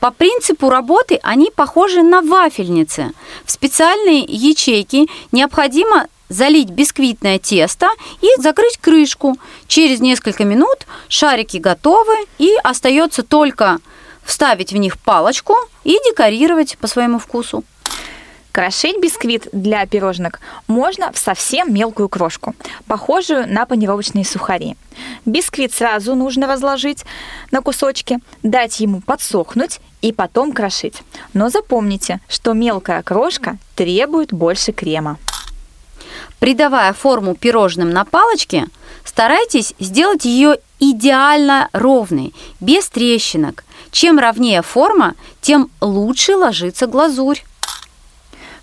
По 0.00 0.10
принципу 0.10 0.68
работы 0.68 1.18
они 1.22 1.50
похожи 1.54 2.02
на 2.02 2.20
вафельницы. 2.20 3.12
В 3.44 3.50
специальные 3.50 4.20
ячейки 4.20 5.08
необходимо 5.32 6.08
залить 6.28 6.70
бисквитное 6.70 7.38
тесто 7.38 7.88
и 8.20 8.28
закрыть 8.40 8.78
крышку. 8.78 9.36
Через 9.66 10.00
несколько 10.00 10.44
минут 10.44 10.86
шарики 11.08 11.58
готовы, 11.58 12.16
и 12.38 12.50
остается 12.62 13.22
только 13.22 13.78
вставить 14.24 14.72
в 14.72 14.76
них 14.76 14.98
палочку 14.98 15.54
и 15.84 15.98
декорировать 16.08 16.78
по 16.78 16.86
своему 16.86 17.18
вкусу. 17.18 17.62
Крошить 18.54 19.00
бисквит 19.00 19.48
для 19.50 19.84
пирожных 19.84 20.40
можно 20.68 21.10
в 21.10 21.18
совсем 21.18 21.74
мелкую 21.74 22.08
крошку, 22.08 22.54
похожую 22.86 23.52
на 23.52 23.66
панировочные 23.66 24.24
сухари. 24.24 24.76
Бисквит 25.26 25.74
сразу 25.74 26.14
нужно 26.14 26.46
разложить 26.46 27.04
на 27.50 27.62
кусочки, 27.62 28.20
дать 28.44 28.78
ему 28.78 29.00
подсохнуть 29.00 29.80
и 30.02 30.12
потом 30.12 30.52
крошить. 30.52 31.02
Но 31.32 31.48
запомните, 31.48 32.20
что 32.28 32.52
мелкая 32.52 33.02
крошка 33.02 33.58
требует 33.74 34.32
больше 34.32 34.70
крема. 34.70 35.18
Придавая 36.38 36.92
форму 36.92 37.34
пирожным 37.34 37.90
на 37.90 38.04
палочке, 38.04 38.68
старайтесь 39.04 39.74
сделать 39.80 40.26
ее 40.26 40.58
идеально 40.78 41.70
ровной, 41.72 42.32
без 42.60 42.88
трещинок. 42.88 43.64
Чем 43.90 44.20
ровнее 44.20 44.62
форма, 44.62 45.14
тем 45.40 45.72
лучше 45.80 46.36
ложится 46.36 46.86
глазурь. 46.86 47.42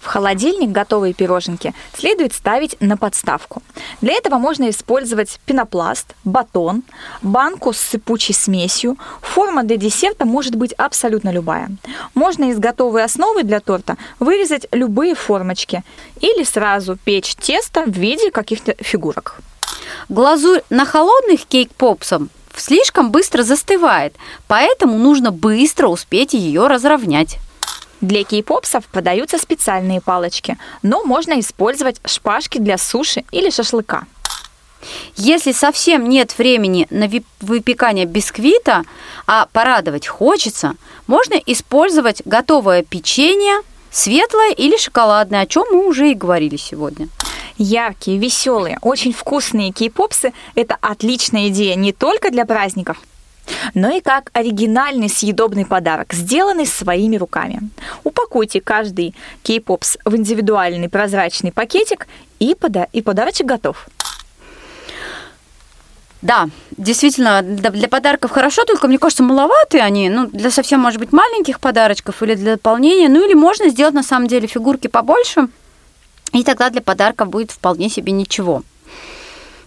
В 0.02 0.08
холодильник 0.08 0.72
готовые 0.72 1.14
пироженки 1.14 1.76
следует 1.96 2.34
ставить 2.34 2.76
на 2.82 2.98
подставку. 2.98 3.62
Для 4.02 4.14
этого 4.14 4.40
можно 4.40 4.70
использовать 4.72 5.40
пенопласт, 5.46 6.16
батон, 6.24 6.82
банку 7.22 7.72
с 7.72 7.78
сыпучей 7.78 8.34
смесью. 8.34 8.98
Форма 9.22 9.64
для 9.64 9.78
десерта 9.78 10.26
может 10.26 10.56
быть 10.56 10.74
абсолютно 10.74 11.30
любая. 11.30 11.70
Можно 12.16 12.46
из 12.46 12.58
готовой 12.58 13.04
основы 13.04 13.44
для 13.44 13.60
торта 13.60 13.96
вырезать 14.20 14.66
любые 14.72 15.14
формочки 15.14 15.84
или 16.20 16.44
сразу 16.44 16.98
печь 16.98 17.36
тесто 17.36 17.84
в 17.84 17.92
виде 17.92 18.32
каких-то 18.32 18.76
фигурок. 18.80 19.40
Глазурь 20.10 20.64
на 20.72 20.86
холодных 20.86 21.46
кейк-попсом 21.46 22.30
слишком 22.56 23.12
быстро 23.12 23.44
застывает, 23.44 24.16
поэтому 24.48 24.98
нужно 24.98 25.32
быстро 25.32 25.88
успеть 25.88 26.34
ее 26.34 26.66
разровнять. 26.66 27.38
Для 28.02 28.24
кей-попсов 28.24 28.86
продаются 28.88 29.38
специальные 29.38 30.02
палочки, 30.02 30.58
но 30.82 31.04
можно 31.04 31.40
использовать 31.40 32.02
шпажки 32.06 32.58
для 32.58 32.80
суши 32.80 33.24
или 33.32 33.52
шашлыка. 33.52 34.06
Если 35.16 35.52
совсем 35.52 36.10
нет 36.10 36.36
времени 36.38 36.88
на 36.90 37.08
выпекание 37.42 38.06
бисквита, 38.06 38.84
а 39.28 39.48
порадовать 39.54 40.08
хочется, 40.08 40.74
можно 41.06 41.36
использовать 41.46 42.24
готовое 42.26 42.82
печенье, 42.84 43.62
светлое 43.92 44.52
или 44.52 44.78
шоколадное, 44.78 45.42
о 45.42 45.46
чем 45.46 45.66
мы 45.72 45.88
уже 45.88 46.10
и 46.10 46.16
говорили 46.16 46.58
сегодня. 46.58 47.10
Яркие, 47.58 48.18
веселые, 48.18 48.80
очень 48.82 49.14
вкусные 49.14 49.72
кей-попсы– 49.72 50.34
это 50.56 50.78
отличная 50.82 51.50
идея 51.50 51.76
не 51.76 51.94
только 51.94 52.32
для 52.32 52.46
праздников, 52.46 52.98
но 53.74 53.90
и 53.90 54.02
как 54.02 54.30
оригинальный 54.34 55.10
съедобный 55.10 55.66
подарок, 55.66 56.14
сделанный 56.14 56.66
своими 56.66 57.18
руками. 57.18 57.62
Упакуйте 58.04 58.62
каждый 58.62 59.16
кей-попс 59.44 59.98
в 60.06 60.16
индивидуальный 60.16 60.90
прозрачный 60.90 61.52
пакетик, 61.52 62.08
и, 62.40 62.56
пода- 62.56 62.88
и 62.92 63.02
подарочек 63.02 63.46
готов. 63.46 63.88
Да, 66.22 66.50
действительно, 66.78 67.42
для 67.42 67.88
подарков 67.88 68.30
хорошо, 68.32 68.64
только 68.64 68.88
мне 68.88 69.00
кажется, 69.00 69.24
маловатые 69.24 69.84
они. 69.84 70.08
Ну, 70.10 70.28
для 70.28 70.52
совсем, 70.52 70.80
может 70.80 71.00
быть, 71.00 71.12
маленьких 71.12 71.60
подарочков 71.60 72.22
или 72.22 72.36
для 72.36 72.54
дополнения. 72.54 73.10
Ну, 73.10 73.26
или 73.26 73.34
можно 73.34 73.70
сделать, 73.70 73.96
на 73.96 74.04
самом 74.04 74.28
деле, 74.28 74.48
фигурки 74.48 74.88
побольше, 74.88 75.48
и 76.32 76.44
тогда 76.44 76.70
для 76.70 76.82
подарков 76.82 77.30
будет 77.30 77.52
вполне 77.52 77.90
себе 77.90 78.12
ничего. 78.12 78.64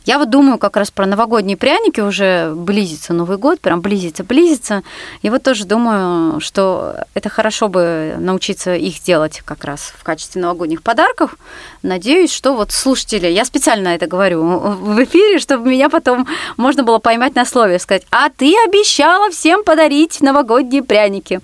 Я 0.05 0.19
вот 0.19 0.29
думаю 0.29 0.59
как 0.59 0.77
раз 0.77 0.91
про 0.91 1.07
новогодние 1.07 1.57
пряники, 1.57 2.01
уже 2.01 2.53
близится 2.55 3.15
Новый 3.15 3.39
год, 3.39 3.61
прям 3.61 3.81
близится, 3.81 4.23
близится. 4.23 4.83
И 5.23 5.31
вот 5.31 5.43
тоже 5.43 5.65
думаю, 5.65 6.41
что 6.41 6.97
это 7.15 7.31
хорошо 7.31 7.69
бы 7.69 8.17
научиться 8.19 8.75
их 8.75 9.03
делать 9.03 9.43
как 9.45 9.65
раз 9.65 9.95
в 9.97 10.03
качестве 10.03 10.43
новогодних 10.43 10.83
подарков. 10.83 11.37
Надеюсь, 11.83 12.33
что 12.33 12.55
вот 12.55 12.71
слушатели, 12.71 13.29
я 13.29 13.47
специально 13.47 13.89
это 13.89 14.07
говорю 14.07 14.43
в 14.43 15.03
эфире, 15.05 15.39
чтобы 15.39 15.71
меня 15.71 15.89
потом 15.89 16.27
можно 16.59 16.83
было 16.83 16.99
поймать 16.99 17.35
на 17.35 17.47
слове, 17.47 17.79
сказать, 17.79 18.07
а 18.11 18.29
ты 18.29 18.55
обещала 18.67 19.31
всем 19.31 19.65
подарить 19.65 20.21
новогодние 20.21 20.83
пряники. 20.83 21.41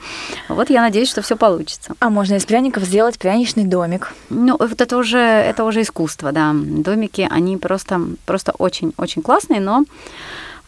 Вот 0.49 0.69
я 0.69 0.83
надеюсь, 0.83 1.09
что 1.09 1.23
все 1.23 1.37
получится. 1.37 1.95
А 1.99 2.11
можно 2.11 2.35
из 2.35 2.45
пряников 2.45 2.85
сделать 2.85 3.19
пряничный 3.19 3.65
домик. 3.65 4.13
Ну, 4.29 4.57
вот 4.59 4.81
это 4.81 4.97
уже, 4.99 5.19
это 5.19 5.65
уже 5.65 5.81
искусство, 5.81 6.33
да. 6.33 6.53
Домики, 6.55 7.27
они 7.31 7.57
просто, 7.57 8.01
просто 8.27 8.50
просто 8.51 8.63
очень-очень 8.63 9.23
классный, 9.23 9.61
но 9.61 9.85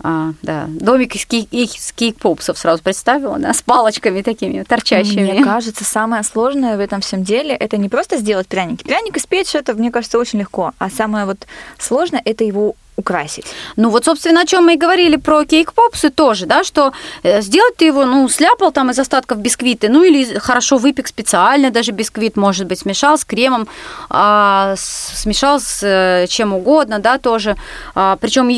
а, 0.05 0.33
да, 0.42 0.66
домик 0.68 1.14
из, 1.14 1.25
кей- 1.27 1.49
из 1.51 1.92
кейк-попсов 1.92 2.59
сразу 2.59 2.83
представила, 2.83 3.38
да, 3.38 3.55
с 3.55 3.62
палочками 3.62 4.23
такими 4.23 4.62
торчащими. 4.64 5.23
Мне 5.23 5.45
кажется, 5.45 5.85
самое 5.85 6.25
сложное 6.25 6.77
в 6.77 6.81
этом 6.81 7.01
всем 7.01 7.23
деле 7.23 7.55
это 7.55 7.77
не 7.77 7.88
просто 7.88 8.16
сделать 8.16 8.49
пряники. 8.49 8.83
Пряник 8.83 9.16
испечь 9.16 9.55
это, 9.55 9.75
мне 9.75 9.90
кажется, 9.92 10.18
очень 10.18 10.40
легко, 10.40 10.73
а 10.79 10.90
самое 10.90 11.25
вот 11.27 11.47
сложное 11.79 12.21
это 12.25 12.42
его 12.45 12.75
украсить. 13.03 13.47
Ну 13.77 13.91
вот, 13.91 14.05
собственно, 14.05 14.43
о 14.43 14.47
чем 14.47 14.65
мы 14.65 14.75
и 14.75 14.79
говорили 14.79 15.17
про 15.17 15.45
кейк-попсы 15.45 16.11
тоже, 16.11 16.47
да, 16.47 16.65
что 16.65 16.93
э, 17.25 17.43
сделать 17.43 17.77
ты 17.77 17.87
его, 17.87 18.05
ну, 18.05 18.29
сляпал 18.29 18.73
там 18.73 18.91
из 18.91 18.99
остатков 18.99 19.38
бисквиты, 19.38 19.88
ну, 19.88 20.05
или 20.05 20.38
хорошо 20.38 20.79
выпек 20.79 21.09
специально 21.09 21.71
даже 21.71 21.93
бисквит, 21.93 22.37
может 22.37 22.67
быть, 22.67 22.79
смешал 22.79 23.17
с 23.17 23.25
кремом, 23.25 23.67
а, 24.09 24.75
смешал 24.77 25.61
с 25.61 25.83
э, 25.83 26.27
чем 26.29 26.53
угодно, 26.53 26.99
да, 26.99 27.19
тоже. 27.19 27.57
А, 27.95 28.17
причем 28.21 28.49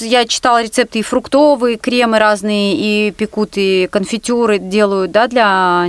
я 0.00 0.24
читала 0.26 0.62
рецепты 0.62 0.98
и 0.98 1.02
фруктовые, 1.02 1.76
кремы 1.76 2.18
разные, 2.18 2.74
и 2.76 3.10
пекут, 3.10 3.52
и 3.56 3.88
конфитюры 3.90 4.58
делают, 4.58 5.10
да, 5.12 5.26
для, 5.26 5.86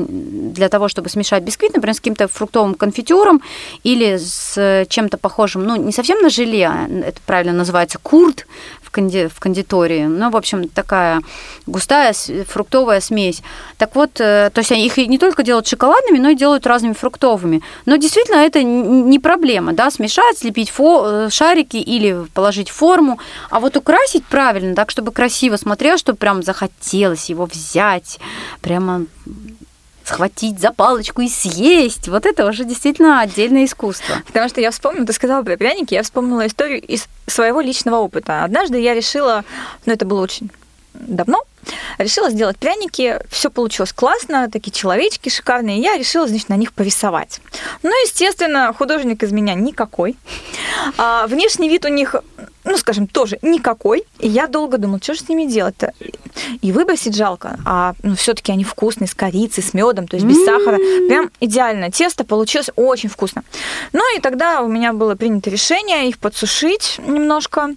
для 0.56 0.70
того, 0.70 0.88
чтобы 0.88 1.10
смешать 1.10 1.44
бисквит, 1.44 1.74
например, 1.74 1.94
с 1.94 2.00
каким-то 2.00 2.28
фруктовым 2.28 2.74
конфитюром 2.74 3.42
или 3.84 4.18
с 4.18 4.86
чем-то 4.90 5.18
похожим, 5.18 5.64
ну, 5.64 5.76
не 5.76 5.92
совсем 5.92 6.22
на 6.22 6.30
желе, 6.30 6.68
а 6.68 6.88
это 6.88 7.20
правильно 7.26 7.54
называется 7.54 8.00
курт 8.02 8.48
в, 8.82 8.90
конди 8.90 9.28
в 9.28 9.40
кондитории. 9.40 10.06
Ну, 10.06 10.30
в 10.32 10.38
общем, 10.38 10.70
такая 10.70 11.22
густая 11.68 12.14
фруктовая 12.48 13.02
смесь. 13.02 13.42
Так 13.78 13.96
вот, 13.96 14.20
э, 14.20 14.50
то 14.54 14.60
есть 14.60 14.72
они 14.72 14.86
их 14.86 14.98
не 14.98 15.18
только 15.18 15.44
делают 15.44 15.68
шоколадными, 15.68 16.18
но 16.18 16.30
и 16.30 16.36
делают 16.36 16.66
разными 16.66 16.94
фруктовыми. 16.94 17.62
Но 17.86 17.98
действительно 17.98 18.38
это 18.38 18.64
не 18.64 19.20
проблема, 19.20 19.74
да, 19.74 19.92
смешать, 19.92 20.38
слепить 20.38 20.72
э, 20.78 21.28
шарики 21.32 21.78
или 21.78 22.26
положить 22.34 22.70
форму, 22.70 23.20
а 23.50 23.60
вот 23.60 23.78
украсить 23.78 24.26
правильно, 24.26 24.76
так, 24.76 24.92
чтобы 24.92 25.12
красиво 25.12 25.58
смотрелось, 25.58 26.00
чтобы 26.00 26.18
прям 26.18 26.44
захотелось 26.44 27.30
его 27.30 27.46
взять, 27.46 28.20
прямо 28.62 29.06
схватить 30.06 30.60
за 30.60 30.72
палочку 30.72 31.22
и 31.22 31.28
съесть. 31.28 32.08
Вот 32.08 32.26
это 32.26 32.46
уже 32.48 32.64
действительно 32.64 33.22
отдельное 33.22 33.66
искусство. 33.66 34.22
Потому 34.28 34.48
что 34.50 34.62
я 34.62 34.72
вспомнила, 34.72 35.06
ты 35.06 35.14
сказала 35.14 35.44
про 35.44 35.58
пряники, 35.58 35.94
я 35.94 36.04
вспомнила 36.04 36.46
историю 36.48 36.82
из 36.82 37.08
своего 37.28 37.62
личного 37.62 37.98
опыта. 37.98 38.44
Однажды 38.44 38.80
я 38.80 38.94
решила, 38.94 39.44
ну 39.86 39.94
это 39.94 40.06
было 40.06 40.22
очень 40.22 40.52
давно, 40.94 41.44
решила 41.98 42.30
сделать 42.30 42.58
пряники, 42.58 43.20
все 43.30 43.50
получилось 43.50 43.92
классно, 43.92 44.50
такие 44.50 44.72
человечки 44.72 45.30
шикарные, 45.30 45.80
я 45.80 45.98
решила, 45.98 46.28
значит, 46.28 46.50
на 46.50 46.56
них 46.56 46.72
порисовать. 46.72 47.42
Ну, 47.84 47.90
естественно, 48.06 48.74
художник 48.78 49.24
из 49.24 49.32
меня 49.32 49.56
никакой. 49.56 50.16
А, 50.98 51.28
внешний 51.28 51.68
вид 51.68 51.84
у 51.86 51.90
них 51.90 52.16
ну, 52.66 52.78
скажем, 52.78 53.08
тоже 53.08 53.38
никакой. 53.42 54.04
И 54.20 54.28
я 54.28 54.48
долго 54.48 54.78
думала, 54.78 55.00
что 55.02 55.14
же 55.14 55.22
с 55.22 55.30
ними 55.30 55.46
делать-то? 55.46 55.94
И 56.62 56.72
выбросить 56.72 57.16
жалко. 57.16 57.60
А 57.66 57.94
ну, 58.04 58.16
все-таки 58.16 58.52
они 58.52 58.64
вкусные, 58.64 59.08
с 59.08 59.14
корицей, 59.14 59.64
с 59.64 59.74
медом, 59.74 60.08
то 60.08 60.16
есть 60.16 60.26
без 60.28 60.44
сахара. 60.46 60.78
Прям 61.08 61.32
идеально. 61.40 61.92
Тесто 61.92 62.24
получилось 62.24 62.70
очень 62.76 63.10
вкусно. 63.10 63.44
Ну 63.94 64.18
и 64.18 64.20
тогда 64.20 64.62
у 64.62 64.68
меня 64.68 64.94
было 64.94 65.16
принято 65.16 65.50
решение 65.50 66.08
их 66.10 66.18
подсушить 66.20 67.00
немножко 67.06 67.76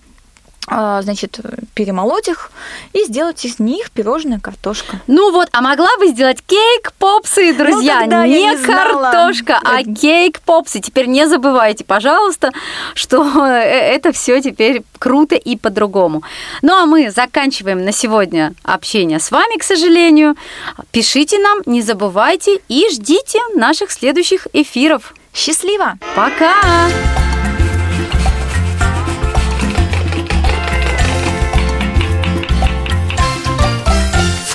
значит, 1.03 1.41
перемолоть 1.75 2.29
их 2.29 2.51
и 2.93 3.05
сделать 3.05 3.45
из 3.45 3.59
них 3.59 3.91
пирожная 3.91 4.39
картошка. 4.39 5.01
Ну 5.07 5.33
вот, 5.33 5.49
а 5.53 5.61
могла 5.61 5.89
бы 5.99 6.09
сделать 6.09 6.39
кейк-попсы, 6.47 7.53
друзья, 7.55 8.05
ну, 8.07 8.25
не, 8.25 8.43
не 8.43 8.57
картошка, 8.57 9.61
а 9.65 9.83
кейк-попсы. 9.83 10.81
Теперь 10.81 11.07
не 11.07 11.27
забывайте, 11.27 11.85
пожалуйста, 11.85 12.53
что 12.95 13.25
э, 13.47 13.95
это 13.95 14.13
все 14.13 14.41
теперь 14.41 14.83
круто 14.99 15.35
и 15.35 15.57
по-другому. 15.57 16.23
Ну 16.63 16.75
а 16.75 16.87
мы 16.87 17.11
заканчиваем 17.11 17.85
на 17.85 17.93
сегодня 17.93 18.55
общение 18.63 19.21
с 19.21 19.31
вами, 19.31 19.59
к 19.59 19.63
сожалению. 19.63 20.37
Пишите 20.91 21.39
нам, 21.39 21.61
не 21.67 21.83
забывайте 21.83 22.61
и 22.69 22.89
ждите 22.91 23.39
наших 23.55 23.91
следующих 23.91 24.47
эфиров. 24.53 25.15
Счастливо! 25.33 25.99
Пока! 26.17 26.55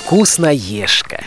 вкусноежка. 0.04 1.24